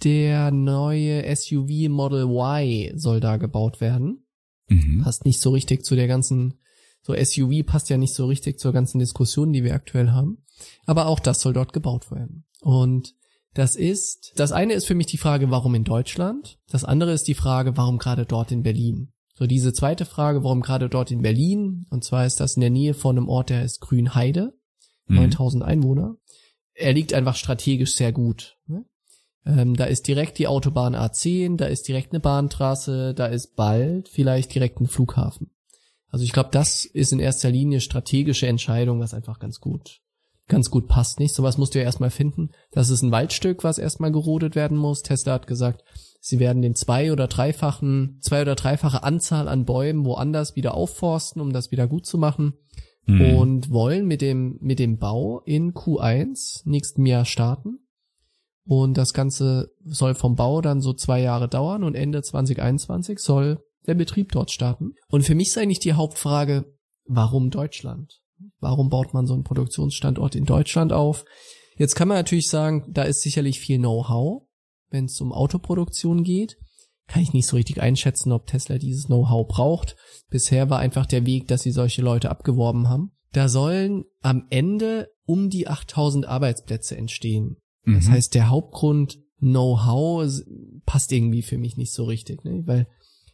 der 0.02 0.50
neue 0.50 1.36
SUV 1.36 1.90
Model 1.90 2.30
Y 2.30 2.98
soll 2.98 3.20
da 3.20 3.36
gebaut 3.36 3.82
werden. 3.82 4.26
Mhm. 4.68 5.02
Passt 5.04 5.26
nicht 5.26 5.42
so 5.42 5.50
richtig 5.50 5.84
zu 5.84 5.96
der 5.96 6.08
ganzen, 6.08 6.54
so 7.02 7.14
SUV 7.14 7.62
passt 7.66 7.90
ja 7.90 7.98
nicht 7.98 8.14
so 8.14 8.24
richtig 8.24 8.58
zur 8.58 8.72
ganzen 8.72 9.00
Diskussion, 9.00 9.52
die 9.52 9.64
wir 9.64 9.74
aktuell 9.74 10.12
haben. 10.12 10.46
Aber 10.86 11.08
auch 11.08 11.20
das 11.20 11.42
soll 11.42 11.52
dort 11.52 11.74
gebaut 11.74 12.10
werden. 12.10 12.46
Und 12.62 13.14
das 13.54 13.76
ist, 13.76 14.32
das 14.36 14.52
eine 14.52 14.74
ist 14.74 14.86
für 14.86 14.94
mich 14.94 15.06
die 15.06 15.18
Frage, 15.18 15.50
warum 15.50 15.74
in 15.74 15.84
Deutschland? 15.84 16.58
Das 16.68 16.84
andere 16.84 17.12
ist 17.12 17.26
die 17.26 17.34
Frage, 17.34 17.76
warum 17.76 17.98
gerade 17.98 18.26
dort 18.26 18.52
in 18.52 18.62
Berlin? 18.62 19.12
So 19.34 19.46
diese 19.46 19.72
zweite 19.72 20.04
Frage, 20.04 20.44
warum 20.44 20.60
gerade 20.60 20.88
dort 20.88 21.10
in 21.10 21.22
Berlin? 21.22 21.86
Und 21.90 22.04
zwar 22.04 22.26
ist 22.26 22.40
das 22.40 22.54
in 22.54 22.60
der 22.60 22.70
Nähe 22.70 22.94
von 22.94 23.16
einem 23.16 23.28
Ort, 23.28 23.50
der 23.50 23.64
ist 23.64 23.80
Grünheide, 23.80 24.52
Mhm. 25.10 25.16
9000 25.16 25.64
Einwohner. 25.64 26.16
Er 26.74 26.92
liegt 26.92 27.12
einfach 27.12 27.36
strategisch 27.36 27.94
sehr 27.94 28.12
gut. 28.12 28.56
Ne? 28.66 28.84
Ähm, 29.44 29.76
da 29.76 29.84
ist 29.84 30.06
direkt 30.06 30.38
die 30.38 30.46
Autobahn 30.46 30.94
A10, 30.94 31.56
da 31.56 31.66
ist 31.66 31.88
direkt 31.88 32.12
eine 32.12 32.20
Bahntrasse, 32.20 33.14
da 33.14 33.26
ist 33.26 33.56
bald 33.56 34.08
vielleicht 34.08 34.54
direkt 34.54 34.80
ein 34.80 34.86
Flughafen. 34.86 35.50
Also 36.08 36.24
ich 36.24 36.32
glaube, 36.32 36.50
das 36.52 36.84
ist 36.84 37.12
in 37.12 37.20
erster 37.20 37.50
Linie 37.50 37.80
strategische 37.80 38.46
Entscheidung, 38.46 39.00
was 39.00 39.14
einfach 39.14 39.38
ganz 39.38 39.60
gut, 39.60 40.00
ganz 40.50 40.70
gut 40.70 40.86
passt. 40.86 41.18
Nicht? 41.18 41.34
Sowas 41.34 41.56
musst 41.56 41.74
du 41.74 41.78
ja 41.78 41.84
erstmal 41.86 42.10
finden. 42.10 42.50
Das 42.72 42.90
ist 42.90 43.00
ein 43.00 43.12
Waldstück, 43.12 43.64
was 43.64 43.78
erstmal 43.78 44.12
gerodet 44.12 44.54
werden 44.54 44.76
muss. 44.76 45.00
Tesla 45.02 45.32
hat 45.32 45.46
gesagt, 45.46 45.82
sie 46.20 46.38
werden 46.38 46.60
den 46.60 46.74
zwei- 46.74 47.12
oder 47.12 47.26
dreifachen, 47.26 48.18
zwei- 48.20 48.42
oder 48.42 48.54
dreifache 48.56 49.02
Anzahl 49.02 49.48
an 49.48 49.64
Bäumen 49.64 50.04
woanders 50.04 50.56
wieder 50.56 50.74
aufforsten, 50.74 51.40
um 51.40 51.52
das 51.52 51.70
wieder 51.70 51.88
gut 51.88 52.04
zu 52.04 52.18
machen 52.18 52.52
Mhm. 53.06 53.36
und 53.36 53.70
wollen 53.70 54.06
mit 54.06 54.20
dem, 54.20 54.58
mit 54.60 54.78
dem 54.78 54.98
Bau 54.98 55.40
in 55.46 55.72
Q1 55.72 56.62
nächsten 56.68 57.06
Jahr 57.06 57.24
starten. 57.24 57.78
Und 58.66 58.98
das 58.98 59.14
Ganze 59.14 59.70
soll 59.84 60.14
vom 60.14 60.36
Bau 60.36 60.60
dann 60.60 60.80
so 60.80 60.92
zwei 60.92 61.20
Jahre 61.20 61.48
dauern 61.48 61.82
und 61.82 61.94
Ende 61.94 62.22
2021 62.22 63.18
soll 63.18 63.64
der 63.86 63.94
Betrieb 63.94 64.32
dort 64.32 64.50
starten. 64.50 64.92
Und 65.08 65.22
für 65.24 65.34
mich 65.34 65.48
ist 65.48 65.58
eigentlich 65.58 65.80
die 65.80 65.94
Hauptfrage, 65.94 66.66
warum 67.06 67.50
Deutschland? 67.50 68.20
Warum 68.60 68.88
baut 68.88 69.14
man 69.14 69.26
so 69.26 69.34
einen 69.34 69.44
Produktionsstandort 69.44 70.34
in 70.34 70.44
Deutschland 70.44 70.92
auf? 70.92 71.24
Jetzt 71.76 71.94
kann 71.94 72.08
man 72.08 72.16
natürlich 72.16 72.48
sagen, 72.48 72.84
da 72.92 73.02
ist 73.02 73.22
sicherlich 73.22 73.58
viel 73.60 73.78
Know-how, 73.78 74.42
wenn 74.90 75.06
es 75.06 75.20
um 75.20 75.32
Autoproduktion 75.32 76.24
geht. 76.24 76.56
Kann 77.06 77.22
ich 77.22 77.32
nicht 77.32 77.46
so 77.46 77.56
richtig 77.56 77.80
einschätzen, 77.80 78.32
ob 78.32 78.46
Tesla 78.46 78.78
dieses 78.78 79.06
Know-how 79.06 79.46
braucht. 79.48 79.96
Bisher 80.28 80.70
war 80.70 80.78
einfach 80.78 81.06
der 81.06 81.26
Weg, 81.26 81.48
dass 81.48 81.62
sie 81.62 81.72
solche 81.72 82.02
Leute 82.02 82.30
abgeworben 82.30 82.88
haben. 82.88 83.12
Da 83.32 83.48
sollen 83.48 84.04
am 84.22 84.46
Ende 84.50 85.08
um 85.24 85.50
die 85.50 85.68
8000 85.68 86.26
Arbeitsplätze 86.26 86.96
entstehen. 86.96 87.56
Das 87.84 88.06
Mhm. 88.06 88.10
heißt, 88.12 88.34
der 88.34 88.48
Hauptgrund 88.50 89.18
Know-how 89.38 90.30
passt 90.86 91.12
irgendwie 91.12 91.42
für 91.42 91.58
mich 91.58 91.76
nicht 91.76 91.92
so 91.92 92.04
richtig, 92.04 92.44
ne? 92.44 92.62
weil 92.66 92.86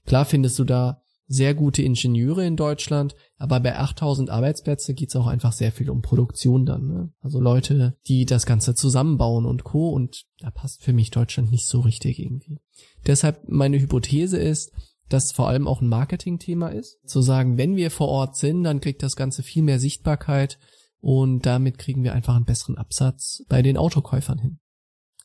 klar 0.07 0.25
findest 0.25 0.59
du 0.59 0.65
da 0.65 1.03
sehr 1.29 1.55
gute 1.55 1.83
Ingenieure 1.83 2.47
in 2.47 2.57
Deutschland, 2.57 3.17
aber 3.37 3.61
bei 3.61 3.77
8000 3.77 4.31
Arbeitsplätze 4.31 4.95
geht's 4.95 5.17
auch 5.17 5.27
einfach 5.27 5.53
sehr 5.53 5.73
viel 5.73 5.91
um 5.91 6.03
Produktion 6.03 6.67
dann. 6.67 6.87
Ne? 6.87 7.13
Also 7.21 7.41
Leute, 7.41 7.97
die 8.07 8.25
das 8.27 8.47
Ganze 8.47 8.75
zusammenbauen 8.75 9.45
und 9.45 9.65
co. 9.65 9.91
Und 9.91 10.25
da 10.39 10.51
passt 10.51 10.83
für 10.83 10.93
mich 10.93 11.11
Deutschland 11.11 11.51
nicht 11.51 11.67
so 11.67 11.81
richtig 11.81 12.21
irgendwie. 12.21 12.61
Deshalb 13.07 13.49
meine 13.49 13.81
Hypothese 13.81 14.39
ist, 14.39 14.73
dass 15.09 15.33
vor 15.33 15.49
allem 15.49 15.69
auch 15.69 15.81
ein 15.81 15.89
Marketingthema 15.89 16.69
ist. 16.69 16.99
Zu 17.07 17.21
sagen, 17.21 17.59
wenn 17.59 17.77
wir 17.77 17.91
vor 17.91 18.09
Ort 18.09 18.37
sind, 18.37 18.65
dann 18.65 18.81
kriegt 18.81 19.03
das 19.03 19.17
Ganze 19.17 19.43
viel 19.43 19.63
mehr 19.63 19.79
Sichtbarkeit 19.79 20.59
und 21.01 21.47
damit 21.47 21.79
kriegen 21.79 22.03
wir 22.03 22.13
einfach 22.13 22.35
einen 22.35 22.45
besseren 22.45 22.79
Absatz 22.79 23.45
bei 23.49 23.63
den 23.63 23.77
Autokäufern 23.77 24.39
hin. 24.39 24.59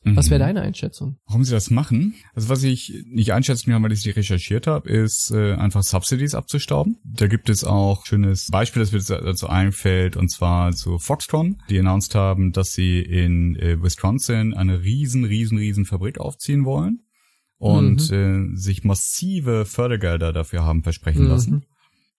Was 0.04 0.30
wäre 0.30 0.40
Mhm. 0.40 0.46
deine 0.46 0.62
Einschätzung? 0.62 1.18
Warum 1.26 1.44
sie 1.44 1.52
das 1.52 1.70
machen? 1.70 2.14
Also 2.34 2.48
was 2.48 2.62
ich 2.64 2.92
nicht 3.06 3.32
einschätzen 3.32 3.70
kann, 3.70 3.82
weil 3.82 3.92
ich 3.92 4.00
sie 4.02 4.10
recherchiert 4.10 4.66
habe, 4.66 4.88
ist 4.88 5.30
äh, 5.32 5.54
einfach 5.54 5.82
Subsidies 5.84 6.34
abzustauben. 6.34 6.96
Da 7.04 7.28
gibt 7.28 7.48
es 7.48 7.62
auch 7.62 8.04
schönes 8.04 8.48
Beispiel, 8.50 8.82
das 8.82 8.92
mir 8.92 9.00
dazu 9.20 9.48
einfällt, 9.48 10.16
und 10.16 10.28
zwar 10.30 10.72
zu 10.72 10.98
Foxconn, 10.98 11.62
die 11.70 11.78
announced 11.78 12.14
haben, 12.16 12.50
dass 12.52 12.70
sie 12.72 13.00
in 13.00 13.54
äh, 13.56 13.80
Wisconsin 13.82 14.54
eine 14.54 14.82
riesen, 14.82 15.24
riesen, 15.24 15.58
riesen 15.58 15.84
Fabrik 15.84 16.18
aufziehen 16.18 16.64
wollen 16.64 17.00
und 17.58 18.10
äh, 18.10 18.46
sich 18.54 18.82
massive 18.82 19.64
Fördergelder 19.66 20.32
dafür 20.32 20.64
haben 20.64 20.82
versprechen 20.82 21.22
Mhm. 21.24 21.28
lassen. 21.28 21.64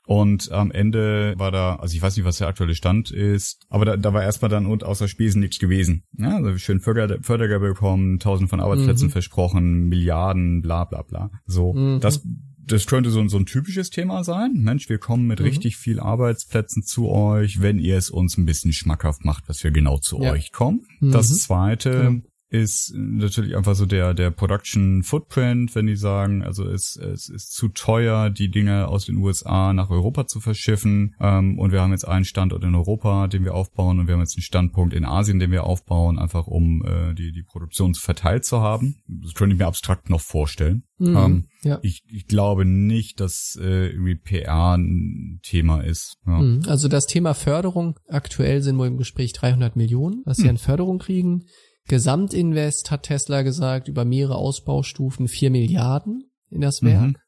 Und 0.05 0.51
am 0.51 0.69
Ende 0.71 1.33
war 1.37 1.51
da, 1.51 1.75
also 1.77 1.95
ich 1.95 2.01
weiß 2.01 2.17
nicht, 2.17 2.25
was 2.25 2.37
der 2.37 2.47
aktuelle 2.47 2.75
Stand 2.75 3.09
ist, 3.11 3.61
aber 3.69 3.85
da, 3.85 3.97
da 3.97 4.13
war 4.13 4.21
erstmal 4.23 4.49
dann 4.49 4.65
und 4.65 4.83
außer 4.83 5.07
Spesen 5.07 5.39
nichts 5.39 5.59
gewesen. 5.59 6.03
Ja, 6.17 6.35
also 6.35 6.57
schön 6.57 6.81
Förder, 6.81 7.19
Fördergelder 7.21 7.67
bekommen, 7.67 8.19
tausend 8.19 8.49
von 8.49 8.59
Arbeitsplätzen 8.59 9.07
Mhm. 9.07 9.11
versprochen, 9.11 9.87
Milliarden, 9.87 10.61
bla 10.61 10.83
bla 10.83 11.03
bla. 11.03 11.31
So, 11.45 11.73
Mhm. 11.73 11.99
das 12.01 12.21
das 12.65 12.85
könnte 12.85 13.09
so, 13.09 13.19
ein- 13.19 13.27
so 13.27 13.35
ein 13.37 13.45
typisches 13.45 13.89
Thema 13.89 14.23
sein. 14.23 14.53
Mensch, 14.55 14.87
wir 14.87 14.97
kommen 14.97 15.27
mit 15.27 15.39
Mhm. 15.41 15.45
richtig 15.47 15.75
viel 15.75 15.99
Arbeitsplätzen 15.99 16.81
zu 16.83 17.09
euch, 17.09 17.59
wenn 17.61 17.77
ihr 17.77 17.97
es 17.97 18.09
uns 18.09 18.37
ein 18.37 18.45
bisschen 18.45 18.71
schmackhaft 18.71 19.25
macht, 19.25 19.49
dass 19.49 19.65
wir 19.65 19.71
genau 19.71 19.97
zu 19.97 20.21
Ja. 20.21 20.31
euch 20.31 20.53
kommen. 20.53 20.85
Mhm. 21.01 21.11
Das 21.11 21.27
zweite. 21.39 22.21
Ist 22.53 22.93
natürlich 22.95 23.57
einfach 23.57 23.73
so 23.73 23.87
der, 23.87 24.13
der 24.13 24.29
Production 24.29 25.01
Footprint, 25.01 25.73
wenn 25.73 25.87
die 25.87 25.95
sagen, 25.95 26.43
also 26.43 26.67
es, 26.67 26.95
es 26.95 27.27
ist 27.27 27.51
zu 27.53 27.69
teuer, 27.69 28.29
die 28.29 28.51
Dinge 28.51 28.89
aus 28.89 29.05
den 29.05 29.17
USA 29.17 29.73
nach 29.73 29.89
Europa 29.89 30.27
zu 30.27 30.39
verschiffen. 30.39 31.15
Ähm, 31.19 31.57
und 31.57 31.71
wir 31.71 31.81
haben 31.81 31.93
jetzt 31.93 32.07
einen 32.07 32.25
Standort 32.25 32.63
in 32.63 32.75
Europa, 32.75 33.27
den 33.27 33.43
wir 33.43 33.55
aufbauen, 33.55 33.99
und 33.99 34.05
wir 34.05 34.13
haben 34.13 34.21
jetzt 34.21 34.37
einen 34.37 34.43
Standpunkt 34.43 34.93
in 34.93 35.03
Asien, 35.03 35.39
den 35.39 35.49
wir 35.49 35.63
aufbauen, 35.63 36.19
einfach 36.19 36.45
um 36.45 36.85
äh, 36.85 37.15
die, 37.15 37.31
die 37.31 37.41
Produktion 37.41 37.95
verteilt 37.95 38.45
zu 38.45 38.61
haben. 38.61 39.01
Das 39.07 39.33
könnte 39.33 39.55
ich 39.55 39.59
mir 39.59 39.65
abstrakt 39.65 40.11
noch 40.11 40.21
vorstellen. 40.21 40.83
Mhm. 40.99 41.17
Ähm, 41.17 41.47
ja. 41.63 41.79
ich, 41.81 42.03
ich 42.07 42.27
glaube 42.27 42.65
nicht, 42.65 43.19
dass 43.19 43.57
äh, 43.59 43.87
irgendwie 43.87 44.15
PR 44.15 44.77
ein 44.77 45.39
Thema 45.41 45.81
ist. 45.81 46.17
Ja. 46.27 46.37
Mhm. 46.37 46.61
Also 46.67 46.87
das 46.87 47.07
Thema 47.07 47.33
Förderung, 47.33 47.99
aktuell 48.07 48.61
sind 48.61 48.77
wohl 48.77 48.87
im 48.87 48.97
Gespräch 48.97 49.33
300 49.33 49.75
Millionen, 49.75 50.21
was 50.25 50.37
sie 50.37 50.43
Hm. 50.43 50.49
an 50.51 50.57
Förderung 50.59 50.99
kriegen. 50.99 51.45
Gesamtinvest 51.88 52.91
hat 52.91 53.04
Tesla 53.04 53.41
gesagt, 53.41 53.88
über 53.88 54.06
mehrere 54.06 54.36
Ausbaustufen 54.36 55.28
4 55.28 55.50
Milliarden 55.50 56.32
in 56.50 56.62
das 56.62 56.82
Werk. 56.82 57.19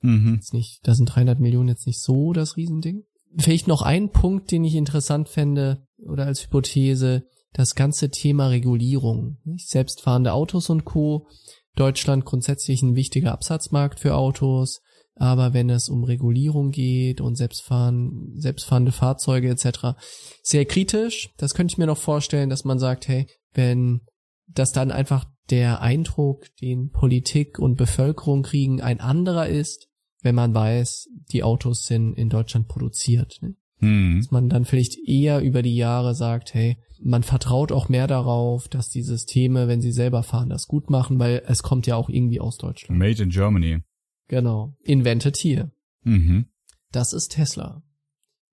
Mhm. 0.00 0.10
Mhm. 0.10 0.34
Jetzt 0.34 0.54
nicht, 0.54 0.80
da 0.86 0.94
sind 0.94 1.06
300 1.06 1.40
Millionen 1.40 1.68
jetzt 1.68 1.86
nicht 1.86 2.00
so 2.00 2.32
das 2.32 2.56
Riesending. 2.56 3.04
Vielleicht 3.38 3.66
noch 3.66 3.82
ein 3.82 4.10
Punkt, 4.10 4.50
den 4.50 4.64
ich 4.64 4.74
interessant 4.74 5.28
fände, 5.28 5.86
oder 5.98 6.26
als 6.26 6.44
Hypothese 6.44 7.24
das 7.52 7.74
ganze 7.74 8.10
Thema 8.10 8.48
Regulierung. 8.48 9.38
Selbstfahrende 9.56 10.32
Autos 10.32 10.70
und 10.70 10.84
Co. 10.84 11.28
Deutschland 11.76 12.24
grundsätzlich 12.24 12.82
ein 12.82 12.94
wichtiger 12.94 13.32
Absatzmarkt 13.32 13.98
für 13.98 14.14
Autos, 14.14 14.80
aber 15.16 15.54
wenn 15.54 15.70
es 15.70 15.88
um 15.88 16.04
Regulierung 16.04 16.70
geht 16.70 17.20
und 17.20 17.36
selbstfahren, 17.36 18.32
selbstfahrende 18.34 18.92
Fahrzeuge 18.92 19.48
etc., 19.48 19.96
sehr 20.42 20.64
kritisch. 20.66 21.30
Das 21.36 21.54
könnte 21.54 21.72
ich 21.72 21.78
mir 21.78 21.86
noch 21.86 21.98
vorstellen, 21.98 22.50
dass 22.50 22.64
man 22.64 22.78
sagt, 22.78 23.08
hey, 23.08 23.26
wenn 23.54 24.02
das 24.46 24.72
dann 24.72 24.90
einfach 24.90 25.24
der 25.50 25.80
Eindruck, 25.80 26.46
den 26.60 26.90
Politik 26.90 27.58
und 27.58 27.76
Bevölkerung 27.76 28.42
kriegen, 28.42 28.80
ein 28.80 29.00
anderer 29.00 29.48
ist, 29.48 29.88
wenn 30.22 30.34
man 30.34 30.54
weiß, 30.54 31.08
die 31.32 31.42
Autos 31.42 31.84
sind 31.84 32.14
in 32.14 32.30
Deutschland 32.30 32.68
produziert. 32.68 33.38
Ne? 33.42 33.56
Hm. 33.78 34.20
Dass 34.20 34.30
man 34.30 34.48
dann 34.48 34.64
vielleicht 34.64 34.96
eher 35.06 35.40
über 35.42 35.62
die 35.62 35.76
Jahre 35.76 36.14
sagt, 36.14 36.54
hey, 36.54 36.78
man 37.02 37.22
vertraut 37.22 37.72
auch 37.72 37.88
mehr 37.88 38.06
darauf, 38.06 38.68
dass 38.68 38.88
die 38.88 39.02
Systeme, 39.02 39.68
wenn 39.68 39.82
sie 39.82 39.92
selber 39.92 40.22
fahren, 40.22 40.48
das 40.48 40.66
gut 40.66 40.88
machen, 40.88 41.18
weil 41.18 41.42
es 41.46 41.62
kommt 41.62 41.86
ja 41.86 41.96
auch 41.96 42.08
irgendwie 42.08 42.40
aus 42.40 42.56
Deutschland. 42.56 42.98
Made 42.98 43.22
in 43.22 43.28
Germany. 43.28 43.80
Genau. 44.28 44.74
Invented 44.82 45.36
here. 45.36 45.70
Mhm. 46.02 46.46
Das 46.92 47.12
ist 47.12 47.32
Tesla. 47.32 47.82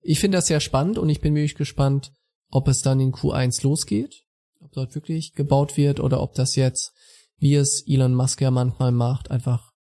Ich 0.02 0.20
finde 0.20 0.38
das 0.38 0.48
sehr 0.48 0.60
spannend 0.60 0.98
und 0.98 1.08
ich 1.08 1.20
bin 1.20 1.34
wirklich 1.34 1.54
gespannt, 1.54 2.12
ob 2.50 2.68
es 2.68 2.82
dann 2.82 3.00
in 3.00 3.12
Q1 3.12 3.62
losgeht, 3.62 4.26
ob 4.72 4.74
dort 4.74 4.94
wirklich 4.94 5.34
gebaut 5.34 5.76
wird 5.76 6.00
oder 6.00 6.22
ob 6.22 6.34
das 6.34 6.56
jetzt, 6.56 6.92
wie 7.36 7.54
es 7.54 7.84
Elon 7.86 8.14
Musk 8.14 8.40
ja 8.40 8.50
manchmal 8.50 8.90
macht, 8.90 9.30
einfach 9.30 9.72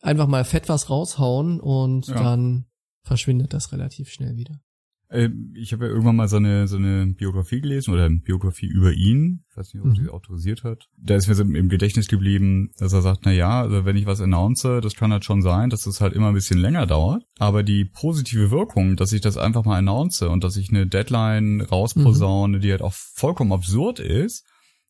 einfach 0.00 0.26
mal 0.26 0.44
fett 0.44 0.68
was 0.68 0.90
raushauen 0.90 1.60
und 1.60 2.08
ja. 2.08 2.14
dann 2.14 2.66
verschwindet 3.02 3.52
das 3.52 3.72
relativ 3.72 4.10
schnell 4.10 4.36
wieder. 4.36 4.60
Äh, 5.08 5.28
ich 5.54 5.72
habe 5.72 5.86
ja 5.86 5.90
irgendwann 5.90 6.16
mal 6.16 6.28
so 6.28 6.36
eine, 6.36 6.66
so 6.66 6.76
eine 6.76 7.06
Biografie 7.06 7.60
gelesen 7.60 7.94
oder 7.94 8.04
eine 8.04 8.18
Biografie 8.18 8.66
über 8.66 8.92
ihn. 8.92 9.44
Ich 9.50 9.56
weiß 9.56 9.72
nicht, 9.72 9.82
ob 9.82 9.90
mhm. 9.90 9.96
sie 9.96 10.08
autorisiert 10.08 10.64
hat. 10.64 10.88
Da 10.96 11.14
ist 11.14 11.28
mir 11.28 11.34
so 11.34 11.42
im 11.42 11.68
Gedächtnis 11.68 12.08
geblieben, 12.08 12.70
dass 12.78 12.92
er 12.92 13.02
sagt, 13.02 13.20
na 13.24 13.32
ja, 13.32 13.62
also 13.62 13.84
wenn 13.84 13.96
ich 13.96 14.06
was 14.06 14.20
announce, 14.20 14.80
das 14.80 14.94
kann 14.94 15.12
halt 15.12 15.24
schon 15.24 15.42
sein, 15.42 15.70
dass 15.70 15.82
das 15.82 16.00
halt 16.00 16.14
immer 16.14 16.28
ein 16.28 16.34
bisschen 16.34 16.58
länger 16.58 16.86
dauert. 16.86 17.24
Aber 17.38 17.62
die 17.62 17.84
positive 17.84 18.50
Wirkung, 18.50 18.96
dass 18.96 19.12
ich 19.12 19.20
das 19.20 19.36
einfach 19.36 19.64
mal 19.64 19.78
announce 19.78 20.28
und 20.28 20.42
dass 20.42 20.56
ich 20.56 20.70
eine 20.70 20.86
Deadline 20.86 21.60
rausposaune, 21.60 22.58
mhm. 22.58 22.60
die 22.60 22.70
halt 22.70 22.82
auch 22.82 22.94
vollkommen 22.94 23.52
absurd 23.52 24.00
ist, 24.00 24.44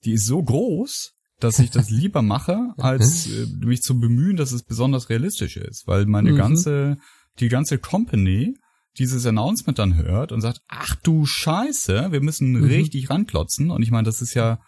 die 0.04 0.12
ist 0.12 0.26
so 0.26 0.42
groß, 0.42 1.12
dass 1.40 1.58
ich 1.58 1.70
das 1.70 1.90
lieber 1.90 2.22
mache, 2.22 2.72
als 2.78 3.26
äh, 3.26 3.46
mich 3.64 3.82
zu 3.82 3.98
bemühen, 3.98 4.36
dass 4.36 4.52
es 4.52 4.62
besonders 4.62 5.10
realistisch 5.10 5.56
ist. 5.56 5.86
Weil 5.86 6.06
meine 6.06 6.32
mhm. 6.32 6.36
ganze, 6.36 6.96
die 7.38 7.48
ganze 7.48 7.78
Company 7.78 8.56
dieses 8.98 9.26
Announcement 9.26 9.78
dann 9.78 9.96
hört 9.96 10.32
und 10.32 10.40
sagt, 10.40 10.60
ach 10.68 10.94
du 10.96 11.26
Scheiße, 11.26 12.08
wir 12.10 12.20
müssen 12.20 12.52
mhm. 12.52 12.64
richtig 12.64 13.10
ranklotzen. 13.10 13.70
Und 13.70 13.82
ich 13.82 13.90
meine, 13.90 14.04
das 14.04 14.22
ist 14.22 14.34
ja 14.34 14.60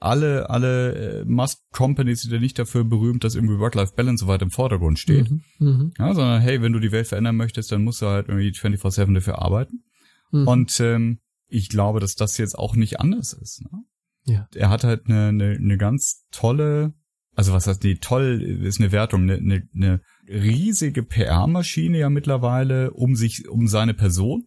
alle, 0.00 0.48
alle 0.48 1.20
äh, 1.20 1.24
Musk-Companies 1.26 2.22
sind 2.22 2.32
ja 2.32 2.40
nicht 2.40 2.58
dafür 2.58 2.84
berühmt, 2.84 3.22
dass 3.22 3.34
irgendwie 3.34 3.58
Work-Life-Balance 3.58 4.24
so 4.24 4.28
weit 4.28 4.42
im 4.42 4.50
Vordergrund 4.50 4.98
steht. 4.98 5.30
Mhm. 5.30 5.42
Mhm. 5.58 5.92
Ja, 5.98 6.14
sondern 6.14 6.40
hey, 6.40 6.62
wenn 6.62 6.72
du 6.72 6.80
die 6.80 6.92
Welt 6.92 7.06
verändern 7.06 7.36
möchtest, 7.36 7.70
dann 7.70 7.84
musst 7.84 8.00
du 8.00 8.06
halt 8.06 8.28
irgendwie 8.28 8.50
24-7 8.50 9.12
dafür 9.14 9.42
arbeiten. 9.42 9.84
Mhm. 10.32 10.48
Und 10.48 10.80
ähm, 10.80 11.18
ich 11.48 11.68
glaube, 11.68 12.00
dass 12.00 12.14
das 12.14 12.38
jetzt 12.38 12.58
auch 12.58 12.76
nicht 12.76 12.98
anders 12.98 13.34
ist. 13.34 13.62
Ne? 13.62 13.84
Ja. 14.24 14.48
Er 14.54 14.70
hat 14.70 14.84
halt 14.84 15.06
eine, 15.06 15.28
eine, 15.28 15.50
eine 15.52 15.76
ganz 15.76 16.24
tolle, 16.30 16.94
also 17.34 17.52
was 17.52 17.66
heißt 17.66 17.82
die 17.82 17.98
toll 17.98 18.40
ist 18.62 18.80
eine 18.80 18.92
Wertung, 18.92 19.22
eine, 19.22 19.36
eine, 19.36 19.68
eine 19.74 20.00
riesige 20.30 21.02
PR-Maschine 21.02 21.98
ja 21.98 22.10
mittlerweile 22.10 22.92
um 22.92 23.16
sich, 23.16 23.48
um 23.48 23.66
seine 23.66 23.94
Person, 23.94 24.46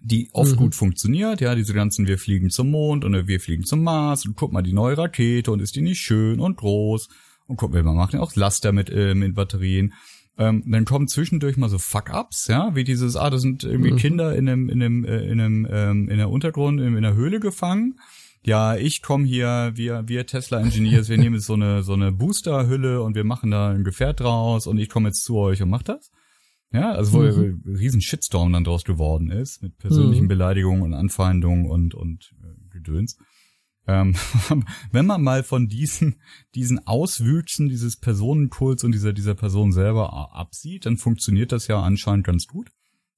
die 0.00 0.30
oft 0.32 0.52
mhm. 0.52 0.56
gut 0.56 0.74
funktioniert, 0.74 1.40
ja, 1.40 1.54
diese 1.54 1.74
ganzen 1.74 2.06
wir 2.06 2.18
fliegen 2.18 2.50
zum 2.50 2.70
Mond 2.70 3.04
und 3.04 3.26
wir 3.26 3.40
fliegen 3.40 3.64
zum 3.64 3.82
Mars 3.82 4.26
und 4.26 4.36
guck 4.36 4.52
mal 4.52 4.62
die 4.62 4.72
neue 4.72 4.98
Rakete 4.98 5.50
und 5.50 5.60
ist 5.60 5.76
die 5.76 5.82
nicht 5.82 6.00
schön 6.00 6.40
und 6.40 6.56
groß 6.56 7.08
und 7.46 7.56
guck 7.56 7.72
mal, 7.72 7.84
wir 7.84 7.92
machen 7.92 8.16
ja 8.16 8.20
auch 8.20 8.34
Laster 8.34 8.72
mit, 8.72 8.90
äh, 8.90 9.14
mit 9.14 9.34
Batterien. 9.34 9.94
Ähm, 10.36 10.64
dann 10.66 10.84
kommen 10.84 11.06
zwischendurch 11.06 11.56
mal 11.56 11.68
so 11.68 11.78
Fuck-ups, 11.78 12.48
ja, 12.48 12.74
wie 12.74 12.84
dieses, 12.84 13.16
ah, 13.16 13.30
das 13.30 13.42
sind 13.42 13.62
irgendwie 13.62 13.92
mhm. 13.92 13.96
Kinder 13.96 14.34
in 14.34 14.48
einem, 14.48 14.68
in 14.68 14.82
einem, 14.82 15.04
äh, 15.04 15.24
in 15.24 15.40
einem, 15.40 15.68
ähm, 15.70 16.08
in 16.08 16.18
der 16.18 16.30
Untergrund, 16.30 16.80
in, 16.80 16.88
in 16.88 17.04
einer 17.04 17.14
Höhle 17.14 17.40
gefangen 17.40 17.98
ja, 18.44 18.76
ich 18.76 19.00
komme 19.00 19.26
hier, 19.26 19.72
wir, 19.74 20.06
wir 20.06 20.26
Tesla-Engineers, 20.26 21.08
wir 21.08 21.16
nehmen 21.16 21.36
jetzt 21.36 21.46
so 21.46 21.54
eine, 21.54 21.82
so 21.82 21.94
eine 21.94 22.12
Booster-Hülle 22.12 23.02
und 23.02 23.14
wir 23.14 23.24
machen 23.24 23.50
da 23.50 23.70
ein 23.70 23.84
Gefährt 23.84 24.20
draus 24.20 24.66
und 24.66 24.78
ich 24.78 24.88
komme 24.88 25.08
jetzt 25.08 25.24
zu 25.24 25.36
euch 25.36 25.62
und 25.62 25.70
mach 25.70 25.82
das. 25.82 26.10
Ja, 26.70 26.92
also 26.92 27.12
wo 27.12 27.18
mhm. 27.20 27.62
ein 27.64 27.76
riesen 27.76 28.00
Shitstorm 28.00 28.52
dann 28.52 28.64
draus 28.64 28.84
geworden 28.84 29.30
ist, 29.30 29.62
mit 29.62 29.78
persönlichen 29.78 30.24
mhm. 30.24 30.28
Beleidigungen 30.28 30.82
und 30.82 30.92
Anfeindungen 30.92 31.70
und, 31.70 31.94
und 31.94 32.34
äh, 32.42 32.68
Gedöns. 32.70 33.16
Ähm, 33.86 34.14
wenn 34.92 35.06
man 35.06 35.22
mal 35.22 35.42
von 35.42 35.68
diesen, 35.68 36.16
diesen 36.54 36.86
Auswüchsen 36.86 37.68
dieses 37.68 37.96
Personenkults 37.96 38.84
und 38.84 38.92
dieser, 38.92 39.12
dieser 39.12 39.34
Person 39.34 39.72
selber 39.72 40.34
absieht, 40.34 40.84
dann 40.84 40.96
funktioniert 40.96 41.52
das 41.52 41.68
ja 41.68 41.80
anscheinend 41.80 42.26
ganz 42.26 42.46
gut 42.46 42.70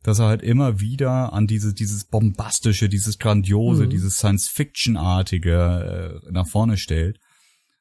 dass 0.06 0.20
er 0.20 0.26
halt 0.26 0.42
immer 0.42 0.78
wieder 0.78 1.32
an 1.32 1.48
diese, 1.48 1.74
dieses 1.74 2.04
bombastische, 2.04 2.88
dieses 2.88 3.18
grandiose, 3.18 3.86
mhm. 3.86 3.90
dieses 3.90 4.18
Science-Fiction-artige 4.18 6.22
äh, 6.24 6.30
nach 6.30 6.46
vorne 6.46 6.76
stellt. 6.76 7.18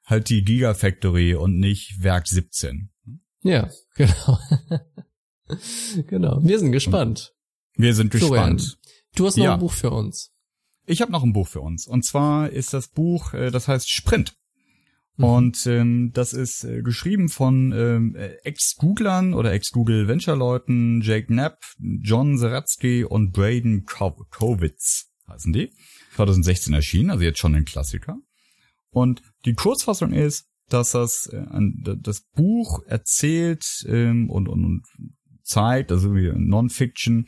Halt 0.06 0.30
die 0.30 0.44
Gigafactory 0.44 1.36
und 1.36 1.60
nicht 1.60 2.02
Werk 2.02 2.28
17. 2.28 2.90
Ja, 3.44 3.70
genau. 3.96 4.40
genau. 6.08 6.40
Wir 6.42 6.58
sind 6.58 6.72
gespannt. 6.72 7.36
Wir 7.76 7.94
sind 7.94 8.10
gespannt. 8.10 8.62
Florian, 8.62 8.80
du 9.16 9.28
hast 9.28 9.38
noch 9.38 9.44
ja. 9.44 9.54
ein 9.54 9.60
Buch 9.60 9.74
für 9.74 9.92
uns. 9.92 10.32
Ich 10.88 11.02
habe 11.02 11.12
noch 11.12 11.22
ein 11.22 11.34
Buch 11.34 11.48
für 11.48 11.62
uns. 11.62 11.86
Und 11.86 12.06
zwar 12.06 12.50
ist 12.50 12.74
das 12.74 12.88
Buch, 12.88 13.36
äh, 13.36 13.52
das 13.52 13.68
heißt 13.68 13.88
Sprint. 13.88 14.36
Mhm. 15.18 15.24
Und 15.24 15.68
ähm, 15.68 16.12
das 16.14 16.34
ist 16.34 16.64
äh, 16.64 16.82
geschrieben 16.82 17.30
von 17.30 17.72
ähm, 17.72 18.16
Ex-Googlern 18.44 19.34
oder 19.34 19.54
Ex-Google-Venture-Leuten, 19.54 21.02
Jake 21.02 21.28
Knapp, 21.28 21.60
John 21.80 22.38
Zeratsky 22.38 23.04
und 23.04 23.32
Braden 23.32 23.86
Kowitz 23.86 25.12
heißen 25.28 25.54
die. 25.54 25.72
2016 26.16 26.74
erschienen, 26.74 27.10
also 27.10 27.24
jetzt 27.24 27.40
schon 27.40 27.56
ein 27.56 27.66
Klassiker. 27.66 28.18
Und 28.90 29.22
die 29.46 29.54
Kurzfassung 29.54 30.14
ist, 30.14 30.48
dass 30.70 30.92
das, 30.92 31.28
äh, 31.28 31.44
das 32.02 32.22
Buch 32.36 32.82
erzählt 32.88 33.86
ähm, 33.88 34.30
und, 34.30 34.48
und, 34.48 34.66
und 34.66 34.84
zeigt, 35.44 35.92
also 35.92 36.16
wie 36.16 36.32
Non-Fiction, 36.34 37.28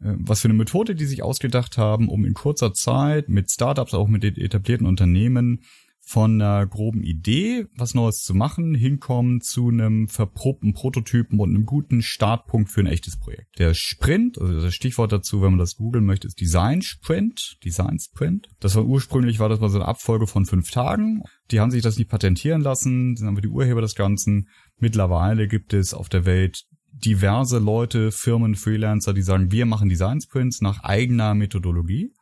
äh, 0.00 0.14
was 0.18 0.40
für 0.40 0.48
eine 0.48 0.58
Methode 0.58 0.94
die 0.94 1.06
sich 1.06 1.22
ausgedacht 1.22 1.78
haben, 1.78 2.08
um 2.08 2.24
in 2.24 2.34
kurzer 2.34 2.74
Zeit 2.74 3.28
mit 3.28 3.50
Startups, 3.50 3.94
auch 3.94 4.08
mit 4.08 4.24
etablierten 4.24 4.86
Unternehmen, 4.86 5.62
von 6.06 6.40
einer 6.40 6.66
groben 6.66 7.02
Idee, 7.02 7.66
was 7.76 7.94
Neues 7.94 8.22
zu 8.22 8.34
machen, 8.34 8.74
hinkommen 8.74 9.40
zu 9.40 9.68
einem 9.68 10.08
verprobten 10.08 10.74
Prototypen 10.74 11.40
und 11.40 11.50
einem 11.50 11.64
guten 11.64 12.02
Startpunkt 12.02 12.70
für 12.70 12.80
ein 12.80 12.86
echtes 12.86 13.18
Projekt. 13.18 13.58
Der 13.58 13.74
Sprint, 13.74 14.38
also 14.38 14.60
das 14.60 14.74
Stichwort 14.74 15.12
dazu, 15.12 15.40
wenn 15.42 15.50
man 15.50 15.58
das 15.58 15.76
googeln 15.76 16.04
möchte, 16.04 16.26
ist 16.26 16.40
Design 16.40 16.82
Sprint, 16.82 17.56
Design 17.64 17.98
Sprint. 17.98 18.48
Das 18.60 18.76
war 18.76 18.84
ursprünglich, 18.84 19.38
war 19.38 19.48
das 19.48 19.60
mal 19.60 19.70
so 19.70 19.78
eine 19.78 19.88
Abfolge 19.88 20.26
von 20.26 20.44
fünf 20.44 20.70
Tagen. 20.70 21.22
Die 21.50 21.60
haben 21.60 21.70
sich 21.70 21.82
das 21.82 21.96
nicht 21.96 22.10
patentieren 22.10 22.62
lassen, 22.62 23.16
sind 23.16 23.28
aber 23.28 23.40
die 23.40 23.48
Urheber 23.48 23.80
des 23.80 23.94
Ganzen. 23.94 24.48
Mittlerweile 24.78 25.48
gibt 25.48 25.72
es 25.72 25.94
auf 25.94 26.08
der 26.08 26.26
Welt 26.26 26.64
diverse 26.92 27.58
Leute, 27.58 28.12
Firmen, 28.12 28.54
Freelancer, 28.54 29.12
die 29.12 29.22
sagen, 29.22 29.50
wir 29.50 29.66
machen 29.66 29.88
Design 29.88 30.20
Sprints 30.20 30.60
nach 30.60 30.84
eigener 30.84 31.34
Methodologie. 31.34 32.12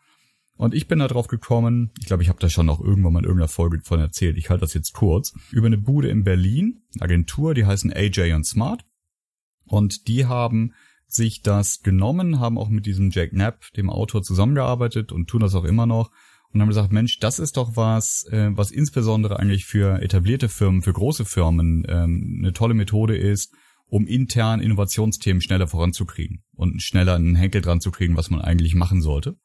Und 0.63 0.75
ich 0.75 0.87
bin 0.87 1.01
da 1.01 1.09
drauf 1.09 1.27
gekommen, 1.27 1.91
ich 1.99 2.07
glaube, 2.07 2.23
ich 2.23 2.29
habe 2.29 2.39
da 2.39 2.49
schon 2.49 2.67
noch 2.67 2.81
irgendwann 2.81 3.13
mal 3.15 3.19
in 3.19 3.25
irgendeiner 3.25 3.49
Folge 3.49 3.81
von 3.83 3.99
erzählt, 3.99 4.37
ich 4.37 4.49
halte 4.49 4.61
das 4.61 4.75
jetzt 4.75 4.93
kurz, 4.93 5.35
über 5.51 5.67
eine 5.67 5.77
Bude 5.77 6.09
in 6.09 6.23
Berlin, 6.23 6.85
eine 6.95 7.03
Agentur, 7.03 7.53
die 7.55 7.67
heißen 7.67 7.93
AJ 7.93 8.33
und 8.35 8.47
Smart. 8.47 8.85
Und 9.65 10.07
die 10.07 10.27
haben 10.27 10.73
sich 11.09 11.43
das 11.43 11.83
genommen, 11.83 12.39
haben 12.39 12.59
auch 12.59 12.69
mit 12.69 12.87
diesem 12.87 13.11
Jack 13.11 13.31
Knapp, 13.31 13.73
dem 13.77 13.91
Autor, 13.91 14.23
zusammengearbeitet 14.23 15.11
und 15.11 15.29
tun 15.29 15.41
das 15.41 15.57
auch 15.57 15.65
immer 15.65 15.87
noch 15.87 16.13
und 16.53 16.61
haben 16.61 16.69
gesagt, 16.69 16.93
Mensch, 16.93 17.19
das 17.19 17.41
ist 17.41 17.57
doch 17.57 17.75
was, 17.75 18.25
äh, 18.31 18.51
was 18.53 18.71
insbesondere 18.71 19.41
eigentlich 19.41 19.65
für 19.65 20.01
etablierte 20.01 20.49
Firmen, 20.49 20.83
für 20.83 20.93
große 20.93 21.25
Firmen 21.25 21.85
ähm, 21.89 22.39
eine 22.39 22.53
tolle 22.53 22.75
Methode 22.75 23.17
ist, 23.17 23.53
um 23.87 24.07
intern 24.07 24.61
Innovationsthemen 24.61 25.43
schneller 25.43 25.67
voranzukriegen 25.67 26.45
und 26.55 26.81
schneller 26.81 27.17
einen 27.17 27.35
Henkel 27.35 27.63
dran 27.63 27.81
zu 27.81 27.91
kriegen, 27.91 28.17
was 28.17 28.31
man 28.31 28.41
eigentlich 28.41 28.77
machen 28.77 29.03
sollte 29.03 29.37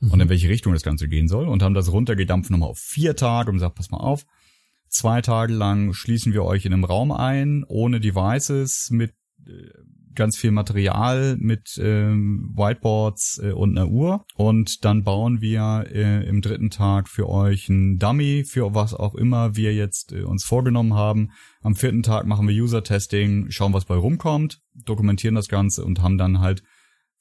mhm. 0.00 0.10
und 0.10 0.20
in 0.20 0.28
welche 0.28 0.48
Richtung 0.48 0.72
das 0.72 0.82
Ganze 0.82 1.08
gehen 1.08 1.28
soll 1.28 1.48
und 1.48 1.62
haben 1.62 1.74
das 1.74 1.92
runtergedampft 1.92 2.50
nochmal 2.50 2.70
auf 2.70 2.78
vier 2.78 3.16
Tage 3.16 3.50
und 3.50 3.56
gesagt, 3.56 3.76
pass 3.76 3.90
mal 3.90 3.98
auf, 3.98 4.24
zwei 4.88 5.20
Tage 5.20 5.52
lang 5.52 5.92
schließen 5.92 6.32
wir 6.32 6.44
euch 6.44 6.64
in 6.66 6.72
einem 6.72 6.84
Raum 6.84 7.12
ein, 7.12 7.64
ohne 7.66 8.00
Devices, 8.00 8.88
mit 8.90 9.12
äh, 9.46 9.70
ganz 10.14 10.36
viel 10.36 10.52
Material, 10.52 11.36
mit 11.38 11.78
ähm, 11.82 12.52
Whiteboards 12.54 13.40
äh, 13.42 13.52
und 13.52 13.76
einer 13.76 13.88
Uhr 13.88 14.24
und 14.36 14.84
dann 14.84 15.02
bauen 15.02 15.40
wir 15.40 15.86
äh, 15.90 16.26
im 16.26 16.40
dritten 16.40 16.70
Tag 16.70 17.08
für 17.08 17.28
euch 17.28 17.68
ein 17.68 17.98
Dummy, 17.98 18.44
für 18.44 18.74
was 18.74 18.94
auch 18.94 19.14
immer 19.14 19.56
wir 19.56 19.74
jetzt 19.74 20.12
äh, 20.12 20.22
uns 20.22 20.44
vorgenommen 20.44 20.94
haben. 20.94 21.30
Am 21.62 21.74
vierten 21.74 22.02
Tag 22.02 22.26
machen 22.26 22.48
wir 22.48 22.54
User-Testing, 22.54 23.50
schauen, 23.50 23.72
was 23.72 23.84
bei 23.84 23.96
rumkommt, 23.96 24.60
dokumentieren 24.74 25.34
das 25.34 25.48
Ganze 25.48 25.84
und 25.84 26.00
haben 26.02 26.18
dann 26.18 26.40
halt 26.40 26.62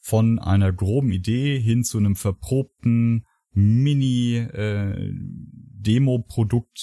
von 0.03 0.37
einer 0.37 0.73
groben 0.73 1.13
Idee 1.13 1.57
hin 1.57 1.85
zu 1.85 1.97
einem 1.97 2.17
verprobten 2.17 3.25
Mini 3.53 4.35
äh, 4.35 5.13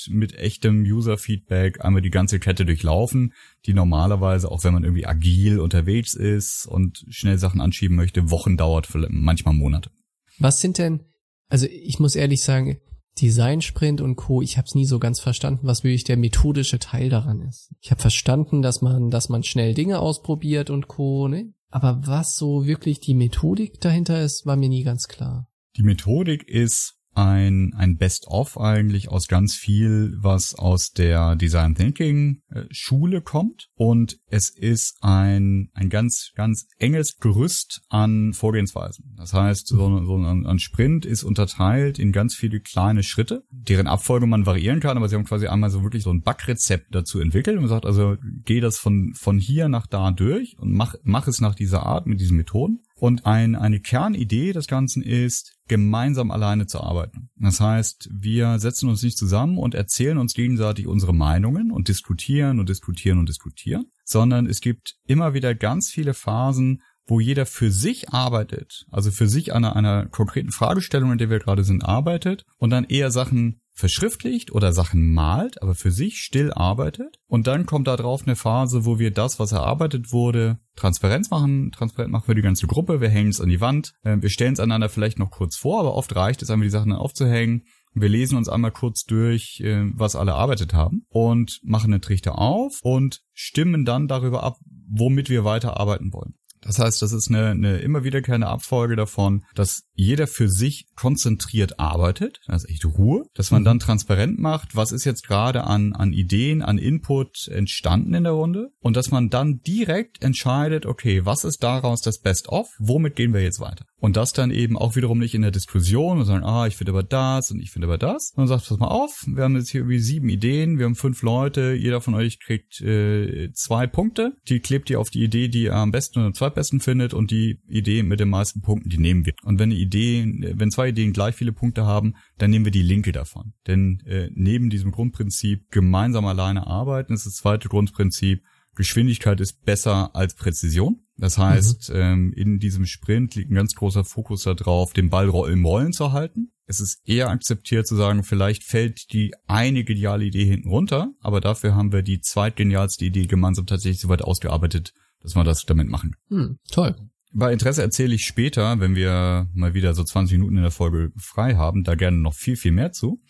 mit 0.08 0.34
echtem 0.36 0.82
User-Feedback 0.82 1.84
einmal 1.84 2.00
die 2.00 2.10
ganze 2.10 2.40
Kette 2.40 2.64
durchlaufen, 2.64 3.34
die 3.66 3.74
normalerweise, 3.74 4.50
auch 4.50 4.64
wenn 4.64 4.72
man 4.72 4.84
irgendwie 4.84 5.06
agil 5.06 5.60
unterwegs 5.60 6.14
ist 6.14 6.66
und 6.66 7.04
schnell 7.10 7.36
Sachen 7.36 7.60
anschieben 7.60 7.96
möchte, 7.96 8.30
Wochen 8.30 8.56
dauert, 8.56 8.88
manchmal 9.10 9.54
Monate. 9.54 9.90
Was 10.38 10.62
sind 10.62 10.78
denn, 10.78 11.00
also 11.48 11.66
ich 11.66 11.98
muss 11.98 12.16
ehrlich 12.16 12.42
sagen, 12.42 12.78
Design 13.20 13.60
Sprint 13.60 14.00
und 14.00 14.16
Co. 14.16 14.40
Ich 14.40 14.56
habe 14.56 14.66
es 14.66 14.74
nie 14.74 14.86
so 14.86 14.98
ganz 14.98 15.20
verstanden, 15.20 15.66
was 15.66 15.84
wirklich 15.84 16.04
der 16.04 16.16
methodische 16.16 16.78
Teil 16.78 17.10
daran 17.10 17.42
ist. 17.42 17.74
Ich 17.80 17.90
habe 17.90 18.00
verstanden, 18.00 18.62
dass 18.62 18.80
man, 18.80 19.10
dass 19.10 19.28
man 19.28 19.42
schnell 19.42 19.74
Dinge 19.74 19.98
ausprobiert 19.98 20.70
und 20.70 20.88
Co. 20.88 21.28
Ne? 21.28 21.52
Aber 21.70 22.06
was 22.06 22.36
so 22.36 22.66
wirklich 22.66 23.00
die 23.00 23.14
Methodik 23.14 23.80
dahinter 23.80 24.22
ist, 24.22 24.44
war 24.44 24.56
mir 24.56 24.68
nie 24.68 24.82
ganz 24.82 25.08
klar. 25.08 25.48
Die 25.76 25.82
Methodik 25.82 26.48
ist 26.48 26.99
ein, 27.20 27.74
ein 27.76 27.98
Best-of 27.98 28.58
eigentlich 28.58 29.10
aus 29.10 29.28
ganz 29.28 29.54
viel, 29.54 30.16
was 30.18 30.54
aus 30.54 30.92
der 30.92 31.36
Design 31.36 31.74
Thinking 31.74 32.40
äh, 32.48 32.62
Schule 32.70 33.20
kommt. 33.20 33.68
Und 33.74 34.18
es 34.28 34.48
ist 34.48 34.96
ein, 35.02 35.68
ein 35.74 35.90
ganz, 35.90 36.32
ganz 36.34 36.66
enges 36.78 37.18
Gerüst 37.18 37.82
an 37.90 38.32
Vorgehensweisen. 38.32 39.14
Das 39.18 39.34
heißt, 39.34 39.68
so, 39.68 40.04
so 40.04 40.16
ein, 40.16 40.46
ein 40.46 40.58
Sprint 40.58 41.04
ist 41.04 41.22
unterteilt 41.22 41.98
in 41.98 42.12
ganz 42.12 42.34
viele 42.34 42.60
kleine 42.60 43.02
Schritte, 43.02 43.44
deren 43.50 43.86
Abfolge 43.86 44.26
man 44.26 44.46
variieren 44.46 44.80
kann, 44.80 44.96
aber 44.96 45.08
sie 45.08 45.16
haben 45.16 45.24
quasi 45.24 45.46
einmal 45.46 45.70
so 45.70 45.82
wirklich 45.82 46.04
so 46.04 46.10
ein 46.10 46.22
Backrezept 46.22 46.94
dazu 46.94 47.20
entwickelt 47.20 47.58
und 47.58 47.68
sagt, 47.68 47.84
also 47.84 48.16
geh 48.22 48.60
das 48.60 48.78
von, 48.78 49.12
von 49.14 49.38
hier 49.38 49.68
nach 49.68 49.86
da 49.86 50.10
durch 50.10 50.56
und 50.58 50.72
mach, 50.72 50.94
mach 51.02 51.28
es 51.28 51.42
nach 51.42 51.54
dieser 51.54 51.84
Art 51.84 52.06
mit 52.06 52.18
diesen 52.18 52.38
Methoden. 52.38 52.80
Und 53.00 53.24
ein, 53.24 53.56
eine 53.56 53.80
Kernidee 53.80 54.52
des 54.52 54.66
Ganzen 54.66 55.02
ist, 55.02 55.56
gemeinsam 55.68 56.30
alleine 56.30 56.66
zu 56.66 56.82
arbeiten. 56.82 57.30
Das 57.36 57.58
heißt, 57.58 58.10
wir 58.12 58.58
setzen 58.58 58.90
uns 58.90 59.02
nicht 59.02 59.16
zusammen 59.16 59.56
und 59.56 59.74
erzählen 59.74 60.18
uns 60.18 60.34
gegenseitig 60.34 60.86
unsere 60.86 61.14
Meinungen 61.14 61.70
und 61.72 61.88
diskutieren 61.88 62.60
und 62.60 62.68
diskutieren 62.68 63.18
und 63.18 63.26
diskutieren, 63.26 63.86
sondern 64.04 64.44
es 64.44 64.60
gibt 64.60 64.96
immer 65.06 65.32
wieder 65.32 65.54
ganz 65.54 65.88
viele 65.88 66.12
Phasen, 66.12 66.82
wo 67.06 67.20
jeder 67.20 67.46
für 67.46 67.70
sich 67.70 68.10
arbeitet, 68.10 68.84
also 68.90 69.10
für 69.10 69.28
sich 69.28 69.54
an 69.54 69.64
einer, 69.64 69.76
einer 69.76 70.06
konkreten 70.06 70.50
Fragestellung, 70.50 71.10
in 71.12 71.18
der 71.18 71.30
wir 71.30 71.38
gerade 71.38 71.64
sind, 71.64 71.82
arbeitet 71.82 72.44
und 72.58 72.68
dann 72.68 72.84
eher 72.84 73.10
Sachen 73.10 73.62
verschriftlicht 73.72 74.52
oder 74.52 74.72
Sachen 74.72 75.12
malt, 75.12 75.62
aber 75.62 75.74
für 75.74 75.90
sich 75.90 76.18
still 76.18 76.52
arbeitet. 76.52 77.18
Und 77.26 77.46
dann 77.46 77.66
kommt 77.66 77.88
da 77.88 77.96
drauf 77.96 78.22
eine 78.24 78.36
Phase, 78.36 78.84
wo 78.84 78.98
wir 78.98 79.10
das, 79.10 79.38
was 79.38 79.52
erarbeitet 79.52 80.12
wurde, 80.12 80.58
Transparenz 80.76 81.30
machen. 81.30 81.72
Transparent 81.72 82.12
machen 82.12 82.26
für 82.26 82.34
die 82.34 82.42
ganze 82.42 82.66
Gruppe. 82.66 83.00
Wir 83.00 83.08
hängen 83.08 83.30
es 83.30 83.40
an 83.40 83.48
die 83.48 83.60
Wand. 83.60 83.92
Ähm, 84.04 84.22
wir 84.22 84.30
stellen 84.30 84.54
es 84.54 84.60
einander 84.60 84.88
vielleicht 84.88 85.18
noch 85.18 85.30
kurz 85.30 85.56
vor, 85.56 85.80
aber 85.80 85.94
oft 85.94 86.14
reicht 86.14 86.42
es 86.42 86.50
einfach, 86.50 86.64
die 86.64 86.70
Sachen 86.70 86.90
dann 86.90 86.98
aufzuhängen. 86.98 87.64
Wir 87.92 88.08
lesen 88.08 88.36
uns 88.36 88.48
einmal 88.48 88.70
kurz 88.70 89.04
durch, 89.04 89.60
äh, 89.60 89.82
was 89.94 90.14
alle 90.14 90.32
erarbeitet 90.32 90.72
haben 90.74 91.06
und 91.08 91.60
machen 91.62 91.92
einen 91.92 92.02
Trichter 92.02 92.38
auf 92.38 92.78
und 92.82 93.22
stimmen 93.32 93.84
dann 93.84 94.06
darüber 94.06 94.44
ab, 94.44 94.58
womit 94.88 95.28
wir 95.28 95.44
weiterarbeiten 95.44 96.12
wollen. 96.12 96.34
Das 96.60 96.78
heißt, 96.78 97.00
das 97.00 97.12
ist 97.12 97.28
eine, 97.28 97.48
eine 97.48 97.78
immer 97.78 98.04
wiederkehrende 98.04 98.46
Abfolge 98.46 98.94
davon, 98.94 99.44
dass 99.54 99.84
jeder 100.00 100.26
für 100.26 100.48
sich 100.48 100.86
konzentriert 100.96 101.78
arbeitet, 101.78 102.40
das 102.46 102.64
ist 102.64 102.70
echt 102.70 102.84
Ruhe, 102.84 103.24
dass 103.34 103.50
man 103.50 103.64
dann 103.64 103.76
mhm. 103.76 103.80
transparent 103.80 104.38
macht, 104.38 104.74
was 104.74 104.92
ist 104.92 105.04
jetzt 105.04 105.26
gerade 105.26 105.64
an, 105.64 105.92
an 105.92 106.12
Ideen, 106.12 106.62
an 106.62 106.78
Input 106.78 107.48
entstanden 107.48 108.14
in 108.14 108.24
der 108.24 108.32
Runde 108.32 108.70
und 108.80 108.96
dass 108.96 109.10
man 109.10 109.28
dann 109.28 109.60
direkt 109.60 110.22
entscheidet, 110.22 110.86
okay, 110.86 111.26
was 111.26 111.44
ist 111.44 111.62
daraus 111.62 112.00
das 112.00 112.20
Best-of, 112.20 112.68
womit 112.78 113.14
gehen 113.14 113.34
wir 113.34 113.42
jetzt 113.42 113.60
weiter? 113.60 113.84
Und 114.00 114.16
das 114.16 114.32
dann 114.32 114.50
eben 114.50 114.78
auch 114.78 114.96
wiederum 114.96 115.18
nicht 115.18 115.34
in 115.34 115.42
der 115.42 115.50
Diskussion 115.50 116.18
und 116.18 116.24
sagen, 116.24 116.42
ah, 116.42 116.66
ich 116.66 116.76
finde 116.76 116.92
aber 116.92 117.02
das 117.02 117.50
und 117.50 117.60
ich 117.60 117.70
finde 117.70 117.86
aber 117.86 117.98
das. 117.98 118.32
Und 118.34 118.48
sagt, 118.48 118.66
pass 118.66 118.78
mal 118.78 118.88
auf, 118.88 119.24
wir 119.26 119.44
haben 119.44 119.56
jetzt 119.56 119.70
hier 119.70 119.82
irgendwie 119.82 119.98
sieben 119.98 120.30
Ideen, 120.30 120.78
wir 120.78 120.86
haben 120.86 120.94
fünf 120.94 121.20
Leute, 121.20 121.74
jeder 121.74 122.00
von 122.00 122.14
euch 122.14 122.40
kriegt 122.40 122.80
äh, 122.80 123.52
zwei 123.52 123.86
Punkte. 123.86 124.32
Die 124.48 124.60
klebt 124.60 124.88
ihr 124.88 124.98
auf 125.00 125.10
die 125.10 125.22
Idee, 125.22 125.48
die 125.48 125.64
ihr 125.64 125.74
am 125.74 125.90
besten 125.90 126.20
oder 126.20 126.32
zweitbesten 126.32 126.80
findet 126.80 127.12
und 127.12 127.30
die 127.30 127.60
Idee 127.68 128.02
mit 128.02 128.20
den 128.20 128.30
meisten 128.30 128.62
Punkten, 128.62 128.88
die 128.88 128.98
nehmen 128.98 129.26
wir. 129.26 129.34
Und 129.42 129.58
wenn 129.58 129.70
eine 129.70 129.78
Idee, 129.90 130.54
wenn 130.56 130.70
zwei 130.70 130.88
Ideen 130.88 131.12
gleich 131.12 131.34
viele 131.34 131.52
Punkte 131.52 131.84
haben, 131.84 132.14
dann 132.38 132.50
nehmen 132.50 132.64
wir 132.64 132.72
die 132.72 132.82
linke 132.82 133.12
davon. 133.12 133.52
Denn 133.66 134.00
äh, 134.06 134.30
neben 134.32 134.70
diesem 134.70 134.92
Grundprinzip 134.92 135.70
gemeinsam 135.70 136.26
alleine 136.26 136.66
arbeiten 136.66 137.12
ist 137.12 137.26
das 137.26 137.34
zweite 137.34 137.68
Grundprinzip, 137.68 138.42
Geschwindigkeit 138.76 139.40
ist 139.40 139.64
besser 139.64 140.14
als 140.14 140.34
Präzision. 140.34 141.02
Das 141.16 141.38
heißt, 141.38 141.90
mhm. 141.90 141.96
ähm, 141.96 142.32
in 142.34 142.58
diesem 142.60 142.86
Sprint 142.86 143.34
liegt 143.34 143.50
ein 143.50 143.56
ganz 143.56 143.74
großer 143.74 144.04
Fokus 144.04 144.44
darauf, 144.44 144.92
den 144.92 145.10
Ball 145.10 145.28
im 145.50 145.64
Rollen 145.66 145.92
zu 145.92 146.12
halten. 146.12 146.52
Es 146.66 146.80
ist 146.80 147.00
eher 147.04 147.28
akzeptiert 147.28 147.86
zu 147.86 147.96
sagen, 147.96 148.22
vielleicht 148.22 148.62
fällt 148.62 149.12
die 149.12 149.34
eine 149.48 149.82
geniale 149.82 150.24
Idee 150.24 150.44
hinten 150.44 150.68
runter, 150.68 151.12
aber 151.20 151.40
dafür 151.40 151.74
haben 151.74 151.92
wir 151.92 152.02
die 152.02 152.20
zweitgenialste 152.20 153.04
Idee 153.04 153.26
gemeinsam 153.26 153.66
tatsächlich 153.66 154.00
so 154.00 154.08
weit 154.08 154.22
ausgearbeitet, 154.22 154.94
dass 155.20 155.34
wir 155.34 155.44
das 155.44 155.66
damit 155.66 155.88
machen. 155.88 156.14
Mhm, 156.28 156.58
toll. 156.70 156.94
Bei 157.32 157.52
Interesse 157.52 157.82
erzähle 157.82 158.14
ich 158.14 158.24
später, 158.24 158.80
wenn 158.80 158.96
wir 158.96 159.48
mal 159.54 159.72
wieder 159.74 159.94
so 159.94 160.02
20 160.02 160.38
Minuten 160.38 160.56
in 160.56 160.62
der 160.62 160.72
Folge 160.72 161.12
frei 161.16 161.54
haben, 161.54 161.84
da 161.84 161.94
gerne 161.94 162.18
noch 162.18 162.34
viel, 162.34 162.56
viel 162.56 162.72
mehr 162.72 162.90
zu. 162.92 163.20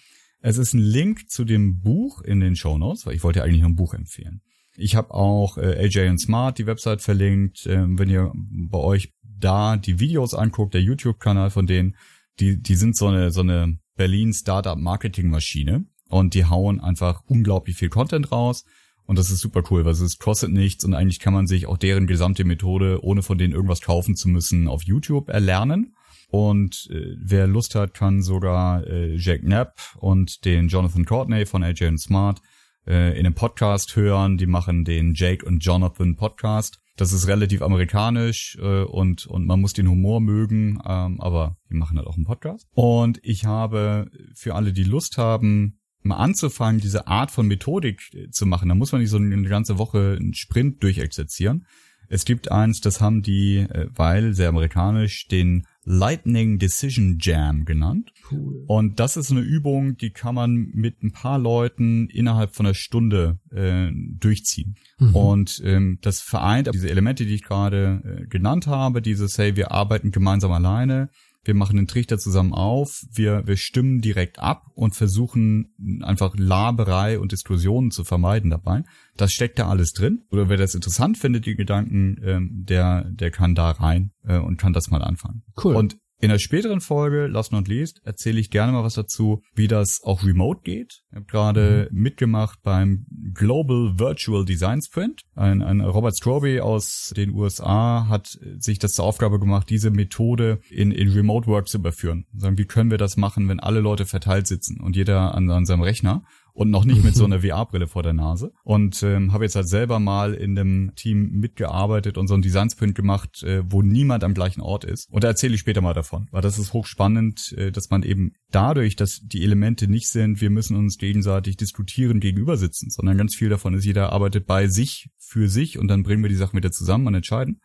Es 0.40 0.56
ist 0.56 0.72
ein 0.72 0.80
Link 0.80 1.28
zu 1.28 1.44
dem 1.44 1.80
Buch 1.80 2.22
in 2.22 2.40
den 2.40 2.56
Show 2.56 2.78
Notes, 2.78 3.04
weil 3.04 3.14
ich 3.14 3.22
wollte 3.22 3.40
ja 3.40 3.44
eigentlich 3.44 3.60
noch 3.60 3.68
ein 3.68 3.76
Buch 3.76 3.92
empfehlen. 3.92 4.40
Ich 4.74 4.96
habe 4.96 5.12
auch 5.12 5.58
äh, 5.58 5.84
AJ 5.84 6.08
and 6.08 6.20
Smart, 6.20 6.58
die 6.58 6.66
Website 6.66 7.02
verlinkt. 7.02 7.66
Ähm, 7.66 7.98
wenn 7.98 8.08
ihr 8.08 8.32
bei 8.34 8.78
euch 8.78 9.12
da 9.22 9.76
die 9.76 10.00
Videos 10.00 10.32
anguckt, 10.32 10.72
der 10.72 10.82
YouTube-Kanal 10.82 11.50
von 11.50 11.66
denen, 11.66 11.96
die, 12.38 12.60
die 12.60 12.76
sind 12.76 12.96
so 12.96 13.08
eine, 13.08 13.30
so 13.30 13.40
eine 13.40 13.78
Berlin 13.96 14.32
Startup 14.32 14.78
Marketing 14.78 15.28
Maschine 15.28 15.84
und 16.08 16.32
die 16.32 16.46
hauen 16.46 16.80
einfach 16.80 17.22
unglaublich 17.26 17.76
viel 17.76 17.90
Content 17.90 18.32
raus. 18.32 18.64
Und 19.10 19.18
das 19.18 19.32
ist 19.32 19.40
super 19.40 19.64
cool, 19.72 19.84
weil 19.84 19.90
es 19.90 20.18
kostet 20.20 20.52
nichts 20.52 20.84
und 20.84 20.94
eigentlich 20.94 21.18
kann 21.18 21.32
man 21.32 21.48
sich 21.48 21.66
auch 21.66 21.78
deren 21.78 22.06
gesamte 22.06 22.44
Methode, 22.44 23.02
ohne 23.02 23.24
von 23.24 23.38
denen 23.38 23.52
irgendwas 23.52 23.80
kaufen 23.80 24.14
zu 24.14 24.28
müssen, 24.28 24.68
auf 24.68 24.84
YouTube 24.84 25.30
erlernen. 25.30 25.96
Und 26.28 26.88
äh, 26.92 27.16
wer 27.18 27.48
Lust 27.48 27.74
hat, 27.74 27.92
kann 27.92 28.22
sogar 28.22 28.86
äh, 28.86 29.16
Jack 29.16 29.40
Knapp 29.40 29.80
und 29.98 30.44
den 30.44 30.68
Jonathan 30.68 31.06
Courtney 31.06 31.44
von 31.44 31.64
AJ 31.64 31.98
Smart 31.98 32.40
äh, 32.86 33.18
in 33.18 33.26
einem 33.26 33.34
Podcast 33.34 33.96
hören. 33.96 34.38
Die 34.38 34.46
machen 34.46 34.84
den 34.84 35.14
Jake 35.14 35.44
und 35.44 35.58
Jonathan 35.58 36.14
Podcast. 36.14 36.78
Das 36.96 37.12
ist 37.12 37.26
relativ 37.26 37.62
amerikanisch 37.62 38.58
äh, 38.62 38.82
und, 38.84 39.26
und 39.26 39.44
man 39.44 39.60
muss 39.60 39.72
den 39.72 39.88
Humor 39.88 40.20
mögen, 40.20 40.78
ähm, 40.86 41.20
aber 41.20 41.56
die 41.68 41.74
machen 41.74 41.98
halt 41.98 42.06
auch 42.06 42.14
einen 42.14 42.26
Podcast. 42.26 42.68
Und 42.74 43.18
ich 43.24 43.44
habe 43.44 44.08
für 44.36 44.54
alle, 44.54 44.72
die 44.72 44.84
Lust 44.84 45.18
haben, 45.18 45.79
mal 46.02 46.16
anzufangen, 46.16 46.80
diese 46.80 47.06
Art 47.06 47.30
von 47.30 47.46
Methodik 47.46 48.00
äh, 48.14 48.30
zu 48.30 48.46
machen, 48.46 48.68
da 48.68 48.74
muss 48.74 48.92
man 48.92 49.00
nicht 49.00 49.10
so 49.10 49.16
eine 49.16 49.42
ganze 49.48 49.78
Woche 49.78 50.16
einen 50.18 50.34
Sprint 50.34 50.82
durchexerzieren. 50.82 51.66
Es 52.12 52.24
gibt 52.24 52.50
eins, 52.50 52.80
das 52.80 53.00
haben 53.00 53.22
die, 53.22 53.58
äh, 53.58 53.86
weil 53.94 54.34
sehr 54.34 54.48
amerikanisch, 54.48 55.28
den 55.28 55.66
Lightning 55.84 56.58
Decision 56.58 57.18
Jam 57.20 57.64
genannt. 57.64 58.12
Cool. 58.30 58.64
Und 58.66 58.98
das 58.98 59.16
ist 59.16 59.30
eine 59.30 59.40
Übung, 59.40 59.96
die 59.96 60.10
kann 60.10 60.34
man 60.34 60.70
mit 60.74 61.02
ein 61.04 61.12
paar 61.12 61.38
Leuten 61.38 62.08
innerhalb 62.08 62.54
von 62.54 62.66
einer 62.66 62.74
Stunde 62.74 63.38
äh, 63.52 63.90
durchziehen. 63.94 64.74
Mhm. 64.98 65.14
Und 65.14 65.62
ähm, 65.64 65.98
das 66.02 66.20
vereint 66.20 66.68
diese 66.74 66.90
Elemente, 66.90 67.24
die 67.24 67.34
ich 67.34 67.44
gerade 67.44 68.02
äh, 68.04 68.26
genannt 68.26 68.66
habe, 68.66 69.02
dieses, 69.02 69.38
hey, 69.38 69.54
wir 69.54 69.70
arbeiten 69.70 70.10
gemeinsam 70.10 70.50
alleine, 70.50 71.10
wir 71.44 71.54
machen 71.54 71.76
den 71.76 71.86
Trichter 71.86 72.18
zusammen 72.18 72.52
auf, 72.52 73.02
wir, 73.12 73.46
wir 73.46 73.56
stimmen 73.56 74.00
direkt 74.00 74.38
ab 74.38 74.66
und 74.74 74.94
versuchen 74.94 75.74
einfach 76.02 76.34
Laberei 76.36 77.18
und 77.18 77.32
Diskussionen 77.32 77.90
zu 77.90 78.04
vermeiden 78.04 78.50
dabei. 78.50 78.84
Das 79.16 79.32
steckt 79.32 79.58
da 79.58 79.68
alles 79.68 79.92
drin. 79.92 80.22
Oder 80.30 80.48
wer 80.48 80.56
das 80.56 80.74
interessant 80.74 81.16
findet, 81.16 81.46
die 81.46 81.56
Gedanken, 81.56 82.20
ähm, 82.22 82.50
der, 82.52 83.04
der 83.04 83.30
kann 83.30 83.54
da 83.54 83.70
rein 83.70 84.12
äh, 84.24 84.38
und 84.38 84.58
kann 84.58 84.72
das 84.72 84.90
mal 84.90 85.02
anfangen. 85.02 85.42
Cool. 85.62 85.76
Und 85.76 85.96
in 86.20 86.28
der 86.28 86.38
späteren 86.38 86.80
Folge, 86.80 87.26
Last 87.26 87.52
Not 87.52 87.66
Least, 87.66 88.00
erzähle 88.04 88.40
ich 88.40 88.50
gerne 88.50 88.72
mal 88.72 88.84
was 88.84 88.94
dazu, 88.94 89.42
wie 89.54 89.68
das 89.68 90.00
auch 90.02 90.24
remote 90.24 90.60
geht. 90.62 91.00
Ich 91.10 91.16
habe 91.16 91.26
gerade 91.26 91.88
mhm. 91.90 92.02
mitgemacht 92.02 92.60
beim 92.62 93.06
Global 93.32 93.98
Virtual 93.98 94.44
Design 94.44 94.82
Sprint. 94.82 95.22
Ein, 95.34 95.62
ein 95.62 95.80
Robert 95.80 96.16
Strawberry 96.16 96.60
aus 96.60 97.12
den 97.16 97.30
USA 97.30 98.06
hat 98.08 98.38
sich 98.58 98.78
das 98.78 98.92
zur 98.92 99.06
Aufgabe 99.06 99.40
gemacht, 99.40 99.70
diese 99.70 99.90
Methode 99.90 100.60
in, 100.68 100.92
in 100.92 101.08
Remote 101.08 101.46
Work 101.46 101.68
zu 101.68 101.78
überführen. 101.78 102.26
Sagen, 102.34 102.58
wie 102.58 102.66
können 102.66 102.90
wir 102.90 102.98
das 102.98 103.16
machen, 103.16 103.48
wenn 103.48 103.60
alle 103.60 103.80
Leute 103.80 104.04
verteilt 104.04 104.46
sitzen 104.46 104.78
und 104.80 104.96
jeder 104.96 105.34
an, 105.34 105.48
an 105.50 105.64
seinem 105.64 105.82
Rechner? 105.82 106.22
Und 106.52 106.70
noch 106.70 106.84
nicht 106.84 107.04
mit 107.04 107.14
so 107.14 107.24
einer 107.30 107.40
VR-Brille 107.40 107.86
vor 107.86 108.02
der 108.02 108.12
Nase. 108.12 108.52
Und 108.64 109.02
ähm, 109.02 109.32
habe 109.32 109.44
jetzt 109.44 109.56
halt 109.56 109.68
selber 109.68 109.98
mal 110.00 110.34
in 110.34 110.54
dem 110.54 110.92
Team 110.96 111.30
mitgearbeitet 111.32 112.18
und 112.18 112.28
so 112.28 112.34
einen 112.34 112.42
Designsprint 112.42 112.94
gemacht, 112.94 113.42
äh, 113.42 113.62
wo 113.66 113.82
niemand 113.82 114.24
am 114.24 114.34
gleichen 114.34 114.60
Ort 114.60 114.84
ist. 114.84 115.08
Und 115.10 115.24
da 115.24 115.28
erzähle 115.28 115.54
ich 115.54 115.60
später 115.60 115.80
mal 115.80 115.94
davon, 115.94 116.28
weil 116.30 116.42
das 116.42 116.58
ist 116.58 116.72
hochspannend, 116.72 117.52
äh, 117.56 117.72
dass 117.72 117.90
man 117.90 118.02
eben 118.02 118.32
dadurch, 118.50 118.96
dass 118.96 119.20
die 119.22 119.42
Elemente 119.42 119.88
nicht 119.88 120.08
sind, 120.08 120.40
wir 120.40 120.50
müssen 120.50 120.76
uns 120.76 120.98
gegenseitig 120.98 121.56
diskutieren, 121.56 122.20
gegenüber 122.20 122.56
sitzen, 122.56 122.90
sondern 122.90 123.16
ganz 123.16 123.34
viel 123.34 123.48
davon 123.48 123.74
ist, 123.74 123.84
jeder 123.84 124.12
arbeitet 124.12 124.46
bei 124.46 124.66
sich, 124.66 125.08
für 125.18 125.48
sich 125.48 125.78
und 125.78 125.88
dann 125.88 126.02
bringen 126.02 126.22
wir 126.22 126.28
die 126.28 126.36
Sachen 126.36 126.56
wieder 126.56 126.72
zusammen 126.72 127.06
und 127.06 127.14
entscheiden 127.14 127.60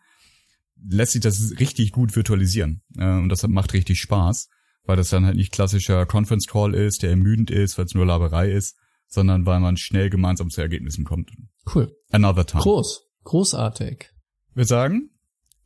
lässt 0.88 1.12
sich 1.12 1.22
das 1.22 1.54
richtig 1.58 1.92
gut 1.92 2.14
virtualisieren. 2.14 2.82
Äh, 2.96 3.06
und 3.06 3.28
das 3.28 3.46
macht 3.48 3.72
richtig 3.72 4.00
Spaß 4.00 4.48
weil 4.86 4.96
das 4.96 5.10
dann 5.10 5.26
halt 5.26 5.36
nicht 5.36 5.52
klassischer 5.52 6.06
Conference 6.06 6.46
Call 6.46 6.74
ist, 6.74 7.02
der 7.02 7.10
ermüdend 7.10 7.50
ist, 7.50 7.76
weil 7.76 7.84
es 7.84 7.94
nur 7.94 8.06
Laberei 8.06 8.50
ist, 8.50 8.76
sondern 9.08 9.46
weil 9.46 9.60
man 9.60 9.76
schnell 9.76 10.10
gemeinsam 10.10 10.50
zu 10.50 10.60
Ergebnissen 10.60 11.04
kommt. 11.04 11.30
Cool. 11.72 11.94
Another 12.10 12.46
time. 12.46 12.62
Groß. 12.62 13.02
Großartig. 13.24 14.10
Wir 14.54 14.64
sagen, 14.64 15.10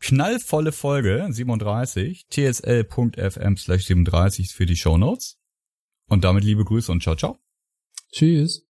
knallvolle 0.01 0.73
Folge 0.73 1.27
37, 1.31 2.27
tsl.fm 2.29 3.57
slash 3.57 3.85
37 3.85 4.53
für 4.53 4.67
die 4.67 4.77
Show 4.77 4.99
Notes. 4.99 5.39
Und 6.09 6.25
damit 6.25 6.43
liebe 6.45 6.65
Grüße 6.65 6.91
und 6.91 7.03
ciao, 7.03 7.15
ciao. 7.15 7.39
Tschüss. 8.13 8.70